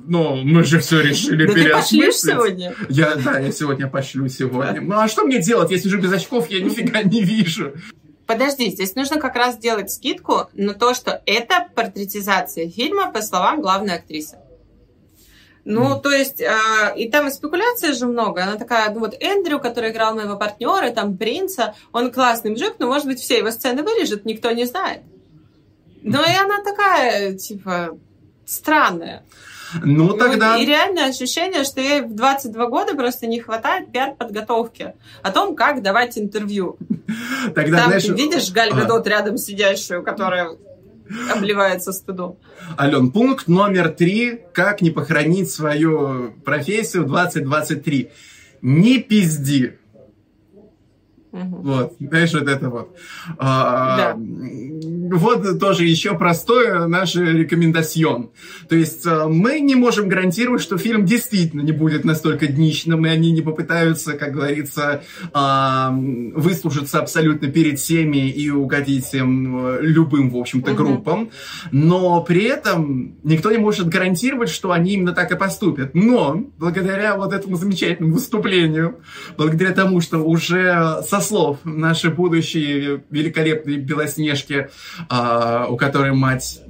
[0.06, 2.22] ну, мы же все решили да переосмыслить.
[2.22, 2.74] Ты сегодня?
[2.88, 4.80] Я, да, я сегодня пошлю сегодня.
[4.80, 5.70] Ну, а что мне делать?
[5.70, 7.69] Я сижу без очков, я нифига не вижу.
[8.26, 13.60] Подожди, здесь нужно как раз сделать скидку на то, что это портретизация фильма, по словам
[13.60, 14.38] главной актрисы.
[15.64, 16.00] Ну, mm.
[16.00, 16.48] то есть, э,
[16.96, 18.42] и там и спекуляции же много.
[18.42, 22.86] Она такая, ну вот Эндрю, который играл моего партнера, там принца, он классный мужик, но,
[22.86, 25.02] может быть, все его сцены вырежет, никто не знает.
[26.02, 27.98] Но и она такая, типа,
[28.46, 29.24] странная.
[29.82, 30.56] Ну, тогда...
[30.56, 35.82] И реальное ощущение, что ей в 22 года просто не хватает пиар-подготовки о том, как
[35.82, 36.78] давать интервью.
[37.54, 38.04] Тогда, Там знаешь...
[38.04, 39.10] ты видишь Галь Гадот а...
[39.10, 40.56] рядом сидящую, которая
[41.30, 42.38] обливается стыдом.
[42.78, 44.40] Ален, пункт номер три.
[44.52, 48.10] Как не похоронить свою профессию 2023.
[48.62, 49.79] Не пизди.
[51.32, 51.62] Угу.
[51.62, 52.96] Вот, знаешь, вот это вот.
[53.38, 54.16] А, да.
[54.16, 58.30] Вот тоже еще простое наше рекомендацион.
[58.68, 63.08] То есть а, мы не можем гарантировать, что фильм действительно не будет настолько днищным, и
[63.08, 65.02] они не попытаются, как говорится,
[65.32, 71.22] а, выслужиться абсолютно перед всеми и угодить всем любым, в общем-то, группам.
[71.22, 71.30] Угу.
[71.70, 75.94] Но при этом никто не может гарантировать, что они именно так и поступят.
[75.94, 79.00] Но благодаря вот этому замечательному выступлению,
[79.36, 84.68] благодаря тому, что уже со слов нашей будущей великолепной Белоснежки,
[85.08, 86.60] а, у которой мать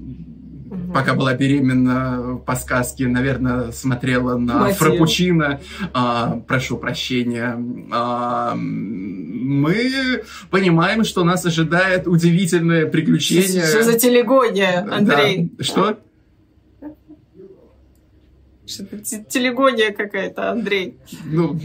[0.94, 4.78] пока была беременна по сказке, наверное, смотрела на Мотив.
[4.78, 5.60] Фрапучино.
[5.92, 7.56] А, прошу прощения.
[7.90, 13.66] А, мы понимаем, что нас ожидает удивительное приключение.
[13.66, 15.50] Что за телегония, Андрей?
[15.58, 15.64] Да.
[15.64, 15.98] Что?
[18.70, 20.98] Что-то телегония какая-то, Андрей.
[21.24, 21.58] Ну,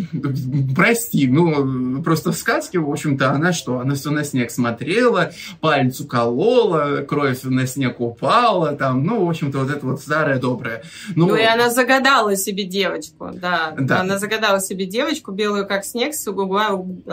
[0.76, 3.80] прости, ну, просто в сказке, в общем-то, она что?
[3.80, 9.60] Она все на снег смотрела, палец уколола, кровь на снег упала, там, ну, в общем-то,
[9.60, 10.84] вот это вот старое доброе.
[11.16, 13.74] Ну, ну и она загадала себе девочку, да.
[13.78, 14.02] да.
[14.02, 17.04] Она загадала себе девочку, белую как снег, с губами...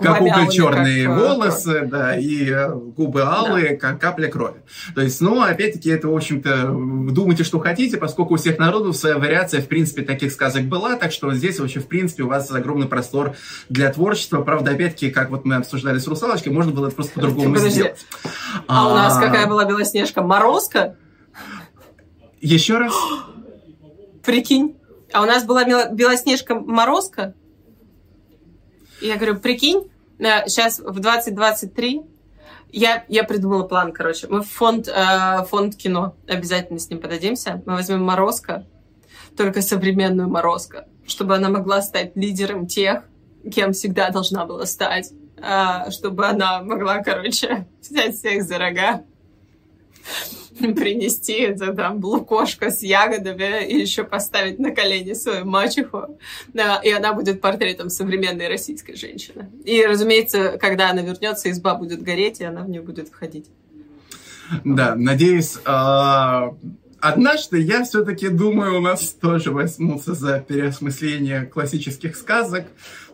[0.00, 1.18] Как уголь черные как...
[1.18, 3.76] волосы, да, и э, губы алые, да.
[3.76, 4.60] как капля крови.
[4.94, 6.66] То есть, ну, опять-таки, это, в общем-то,
[7.12, 10.96] думайте, что хотите, поскольку у всех народов народу своя вариация, в принципе, таких сказок была,
[10.96, 13.34] так что здесь вообще, в принципе, у вас огромный простор
[13.68, 14.42] для творчества.
[14.42, 18.04] Правда, опять-таки, как вот мы обсуждали с «Русалочкой», можно было это просто по-другому сделать.
[18.68, 20.22] А, а у нас какая была Белоснежка?
[20.22, 20.96] Морозка?
[22.40, 22.92] Еще раз?
[24.24, 24.76] Прикинь.
[25.12, 27.34] А у нас была Белоснежка Морозка?
[29.00, 32.02] Я говорю, прикинь, сейчас в 2023
[32.70, 34.26] я, я придумала план, короче.
[34.28, 37.62] Мы в фонд, э, фонд кино обязательно с ним подадимся.
[37.66, 38.66] Мы возьмем Морозко,
[39.36, 43.04] только современную Морозко, чтобы она могла стать лидером тех,
[43.52, 45.12] кем всегда должна была стать.
[45.38, 49.04] Э, чтобы она могла, короче, взять всех за рога
[50.58, 56.18] принести это там лукошко с ягодами и еще поставить на колени свою мачеху.
[56.52, 59.50] Да, и она будет портретом современной российской женщины.
[59.64, 63.46] И, разумеется, когда она вернется, изба будет гореть, и она в нее будет входить.
[64.64, 66.54] Да, надеюсь, а,
[66.98, 72.64] Однажды я все-таки думаю, у нас тоже возьмутся за переосмысление классических сказок,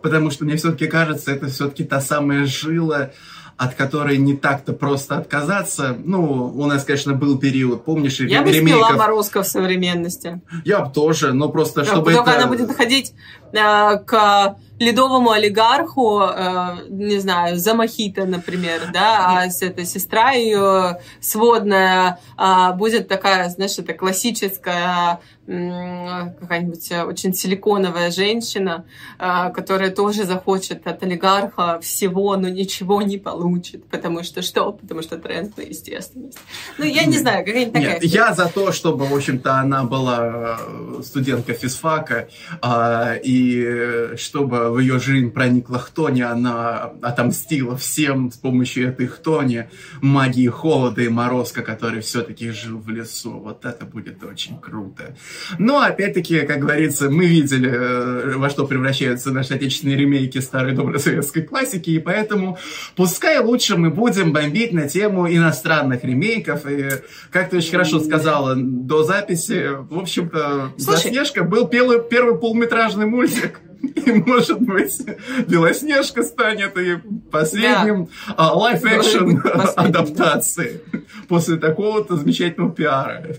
[0.03, 3.11] потому что мне все-таки кажется, это все-таки та самая жила,
[3.57, 5.96] от которой не так-то просто отказаться.
[5.98, 10.40] Ну, у нас, конечно, был период, помнишь, Я бы спила Морозко в современности.
[10.64, 12.40] Я бы тоже, но просто чтобы Только это...
[12.40, 13.14] она будет ходить
[13.53, 20.33] э, к ледовому олигарху, э, не знаю, за мохито, например, да, а с этой сестра
[20.33, 28.85] ее сводная э, будет такая, знаешь, это классическая какая-нибудь э, очень силиконовая женщина,
[29.18, 33.85] э, которая тоже захочет от олигарха всего, но ничего не получит.
[33.87, 34.72] Потому что что?
[34.72, 36.39] Потому что тренд на естественность.
[36.78, 37.95] Ну, я не знаю, какая-нибудь такая...
[37.95, 42.28] Нет, я за то, чтобы, в общем-то, она была э, студентка физфака,
[42.61, 49.66] а, и чтобы в ее жизнь проникла хтони, она отомстила всем с помощью этой хтони,
[50.01, 53.33] магии холода и морозка, который все-таки жил в лесу.
[53.33, 55.16] Вот это будет очень круто.
[55.59, 60.99] Но, опять-таки, как говорится, мы видели, э, во что превращаются наши отечественные ремейки старой доброй
[61.01, 62.59] советской классики, и поэтому
[62.97, 66.66] пускай лучше мы будем бомбить на тему иностранных ремейков.
[66.66, 66.89] И,
[67.31, 73.61] как ты очень хорошо сказала до записи, в общем-то, «Белоснежка» был первый, первый полуметражный мультик.
[73.83, 75.01] И, может быть,
[75.49, 76.97] Белоснежка станет и
[77.30, 78.53] последним да.
[78.53, 79.43] лайф-экшен
[79.76, 80.80] адаптации
[81.28, 83.37] после такого-то замечательного пиара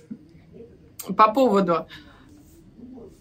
[1.18, 1.88] по поводу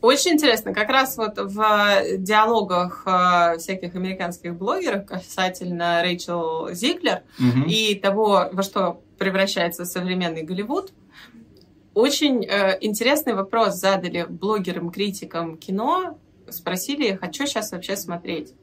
[0.00, 7.68] очень интересно, как раз вот в диалогах э, всяких американских блогеров касательно Рэйчел Зиглер угу.
[7.68, 10.92] и того, во что превращается современный Голливуд,
[11.94, 16.18] очень э, интересный вопрос задали блогерам-критикам кино,
[16.52, 18.54] спросили их, а что сейчас вообще смотреть?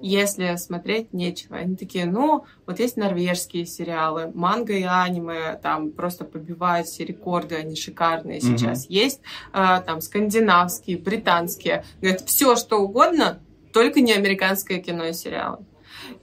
[0.00, 1.56] если смотреть нечего.
[1.56, 7.56] Они такие, ну, вот есть норвежские сериалы, манго и аниме там просто побивают все рекорды,
[7.56, 8.58] они шикарные mm-hmm.
[8.58, 8.86] сейчас.
[8.88, 9.20] Есть
[9.52, 11.84] э, там скандинавские, британские.
[12.00, 13.40] Говорят, все что угодно,
[13.72, 15.64] только не американское кино и сериалы.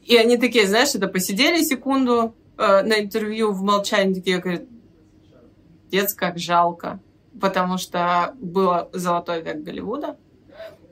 [0.03, 4.63] И они такие, знаешь, это посидели секунду э, на интервью в молчании, такие говорят,
[5.91, 6.99] дец, как жалко.
[7.41, 10.17] Потому что было золотой век Голливуда,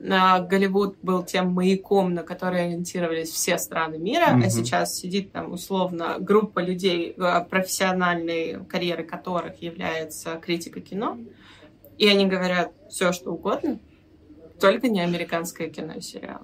[0.04, 4.44] Голливуд был тем маяком, на который ориентировались все страны мира, mm-hmm.
[4.44, 11.18] а сейчас сидит там условно группа людей, э, профессиональной карьеры которых является критика кино,
[11.96, 13.78] и они говорят все, что угодно,
[14.60, 16.40] только не американское кино и сериал.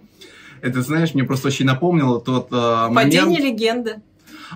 [0.62, 3.44] Это, знаешь, мне просто очень напомнило тот э, Падение момент...
[3.44, 4.02] легенды.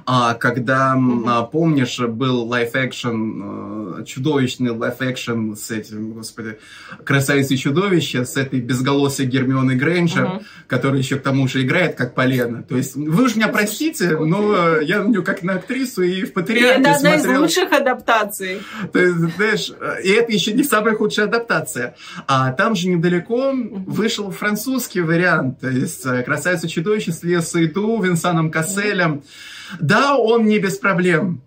[0.06, 1.50] А когда, mm-hmm.
[1.50, 6.58] помнишь, был лайф-экшен, чудовищный лайф-экшен с этим, господи,
[7.04, 10.44] красавицей чудовище, с этой безголосой Гермионой Грейнджер, mm-hmm.
[10.66, 12.62] которая еще к тому же играет как Полена.
[12.62, 16.32] То есть, вы уж меня простите, но я на нее как на актрису и в
[16.32, 17.34] Патриархе Это одна смотрел.
[17.34, 18.62] из лучших адаптаций.
[18.92, 19.72] То есть, знаешь,
[20.02, 21.96] и это еще не самая худшая адаптация.
[22.26, 27.68] А там же недалеко вышел французский вариант, то есть э, «Красавица чудовище» с Лесо и
[27.68, 29.22] Ту, Винсаном Касселем.
[29.80, 31.42] Да, он не без проблем,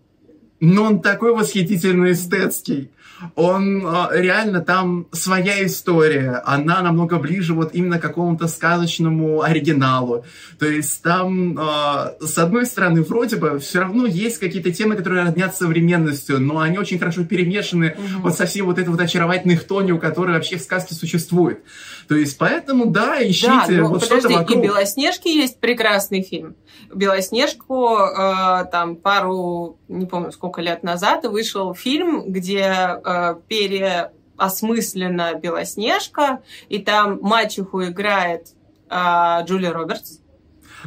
[0.59, 2.91] но он такой восхитительно эстетский
[3.35, 10.25] он а, реально там своя история, она намного ближе вот именно к какому-то сказочному оригиналу.
[10.59, 15.25] То есть там, а, с одной стороны, вроде бы все равно есть какие-то темы, которые
[15.25, 18.23] роднят современностью, но они очень хорошо перемешаны угу.
[18.23, 21.63] вот со всей вот этой вот очаровательной хтонью, которая вообще в сказке существует.
[22.07, 24.57] То есть поэтому, да, ищите да, ну, вот что-то вокруг.
[24.57, 26.55] и «Белоснежки» есть прекрасный фильм.
[26.93, 36.41] «Белоснежку» э, там пару, не помню, сколько лет назад вышел фильм, где э, переосмыслена Белоснежка,
[36.69, 38.49] и там мачеху играет
[38.89, 40.19] э, Джулия Робертс.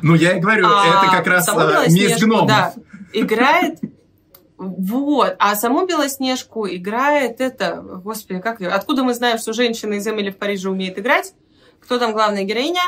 [0.02, 2.48] Ну, я и говорю, а это как раз э, мисс гномов.
[2.48, 2.74] Да,
[3.12, 3.80] играет
[4.60, 5.36] вот.
[5.38, 7.76] А саму Белоснежку играет это...
[7.80, 8.60] Господи, как...
[8.60, 11.32] Откуда мы знаем, что женщина из Эмили в Париже умеет играть?
[11.80, 12.82] Кто там главная героиня?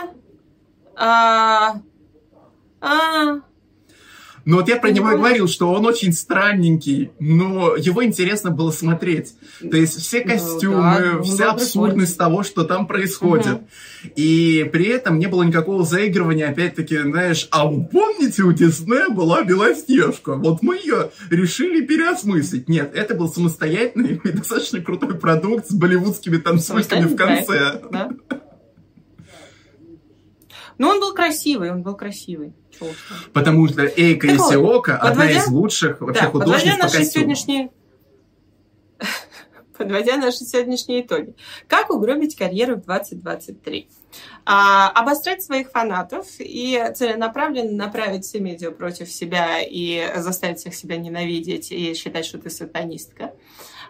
[0.94, 1.76] А...
[2.82, 3.40] А...
[4.44, 8.70] Ну вот я про него и говорил, что он очень странненький, но его интересно было
[8.70, 9.34] смотреть.
[9.60, 13.54] То есть все ну костюмы, ну, да, вся абсурдность того, что там происходит.
[13.54, 13.68] Угу.
[14.16, 19.44] И при этом не было никакого заигрывания, опять-таки, знаешь, а вы помните, у Диснея была
[19.44, 20.34] Белоснежка?
[20.34, 22.68] Вот мы ее решили переосмыслить.
[22.68, 27.80] Нет, это был самостоятельный и достаточно крутой продукт с болливудскими танцульками в конце.
[27.90, 28.10] Да?
[30.78, 32.54] Ну, он был красивый, он был красивый.
[33.32, 37.04] Потому что Эйка так Исиока вот, одна из лучших вообще да, художниц по костюму.
[37.04, 37.70] Сегодняшние...
[39.78, 41.34] Подводя наши сегодняшние итоги.
[41.66, 43.88] Как угробить карьеру в 2023?
[44.44, 50.96] А, обострять своих фанатов и целенаправленно направить все медиа против себя и заставить их себя
[50.96, 53.32] ненавидеть и считать, что ты сатанистка.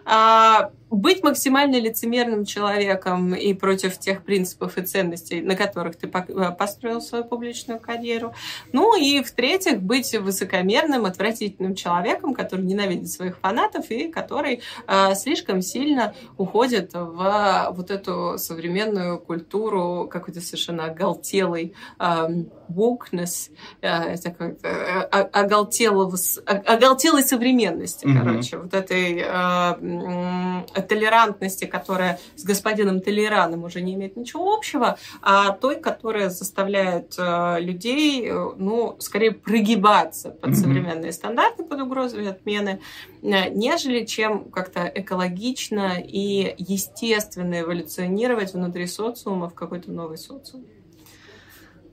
[0.05, 6.51] А, быть максимально лицемерным человеком и против тех принципов и ценностей, на которых ты э,
[6.51, 8.35] построил свою публичную карьеру.
[8.71, 15.61] Ну и в-третьих, быть высокомерным, отвратительным человеком, который ненавидит своих фанатов и который э, слишком
[15.61, 22.27] сильно уходит в вот эту современную культуру какой-то совершенно оголтелой э,
[22.69, 23.49] wokeness,
[23.81, 28.19] э, такой, э, оголтелой современности, mm-hmm.
[28.19, 35.51] короче, вот этой э, толерантности, которая с господином Толераном уже не имеет ничего общего, а
[35.51, 40.53] той, которая заставляет э, людей, э, ну, скорее прогибаться под mm-hmm.
[40.53, 42.81] современные стандарты, под угрозой отмены,
[43.21, 50.65] э, нежели чем как-то экологично и естественно эволюционировать внутри социума в какой-то новый социум.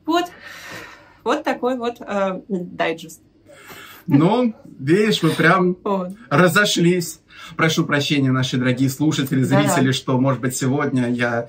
[0.07, 0.27] Вот,
[1.25, 3.23] вот такой вот э, дайджест.
[4.07, 5.77] Ну, видишь, мы прям
[6.29, 7.21] разошлись.
[7.57, 11.49] Прошу прощения, наши дорогие слушатели, зрители, что, может быть, сегодня я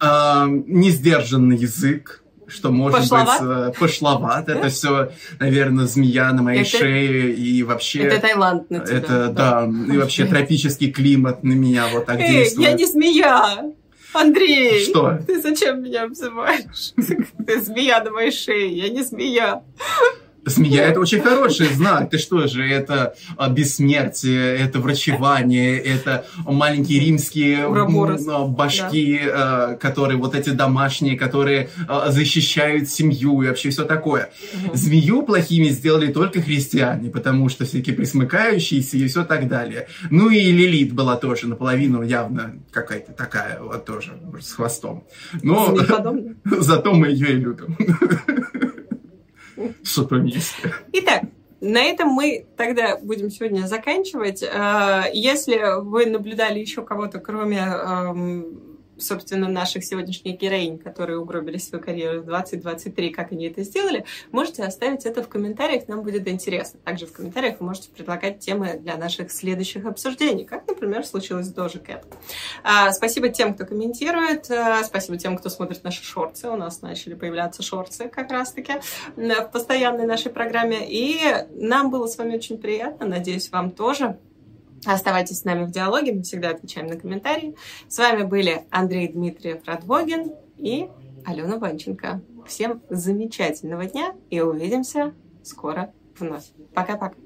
[0.00, 3.40] э, не сдержанный язык, что может пошловат?
[3.40, 4.48] быть э, пошловат.
[4.48, 8.00] Это все, наверное, змея на моей это, шее и вообще...
[8.00, 8.96] Это Таиланд на тебя.
[8.96, 12.68] Это, да, да и вообще тропический климат на меня вот так Эй, действует.
[12.68, 13.72] я не змея!
[14.12, 14.84] Андрей!
[14.84, 15.18] Что?
[15.26, 16.92] Ты зачем меня обзываешь?
[17.46, 19.62] Ты змея на моей шее, я не змея.
[20.46, 22.10] Змея– это очень хороший знак.
[22.10, 28.24] Ты что же, это а, бессмертие, это врачевание, это маленькие римские Уроборос.
[28.48, 29.76] башки, да.
[29.80, 34.30] которые вот эти домашние, которые а, защищают семью и вообще все такое.
[34.52, 34.76] Угу.
[34.76, 39.88] Змею плохими сделали только христиане, потому что всякие присмыкающиеся и все так далее.
[40.10, 45.04] Ну и Лилит была тоже наполовину явно какая-то такая вот тоже с хвостом.
[45.42, 45.76] Но
[46.44, 47.76] зато мы ее и любим.
[49.82, 50.72] Сатанисты.
[50.92, 51.24] Итак,
[51.60, 54.42] на этом мы тогда будем сегодня заканчивать.
[54.42, 61.82] Э, если вы наблюдали еще кого-то, кроме эм, собственно, наших сегодняшних героинь, которые угробили свою
[61.82, 66.80] карьеру в 2023, как они это сделали, можете оставить это в комментариях, нам будет интересно.
[66.84, 71.52] Также в комментариях вы можете предлагать темы для наших следующих обсуждений, как, например, случилось с
[71.52, 72.04] Дожи Кэт.
[72.62, 76.48] А, спасибо тем, кто комментирует, а, спасибо тем, кто смотрит наши шорты.
[76.48, 78.74] У нас начали появляться шорты как раз-таки
[79.16, 80.86] в постоянной нашей программе.
[80.88, 81.20] И
[81.50, 84.18] нам было с вами очень приятно, надеюсь, вам тоже.
[84.86, 87.56] Оставайтесь с нами в диалоге, мы всегда отвечаем на комментарии.
[87.88, 90.88] С вами были Андрей Дмитриев Радвогин и
[91.24, 92.20] Алена Ванченко.
[92.46, 96.44] Всем замечательного дня и увидимся скоро вновь.
[96.74, 97.23] Пока-пока.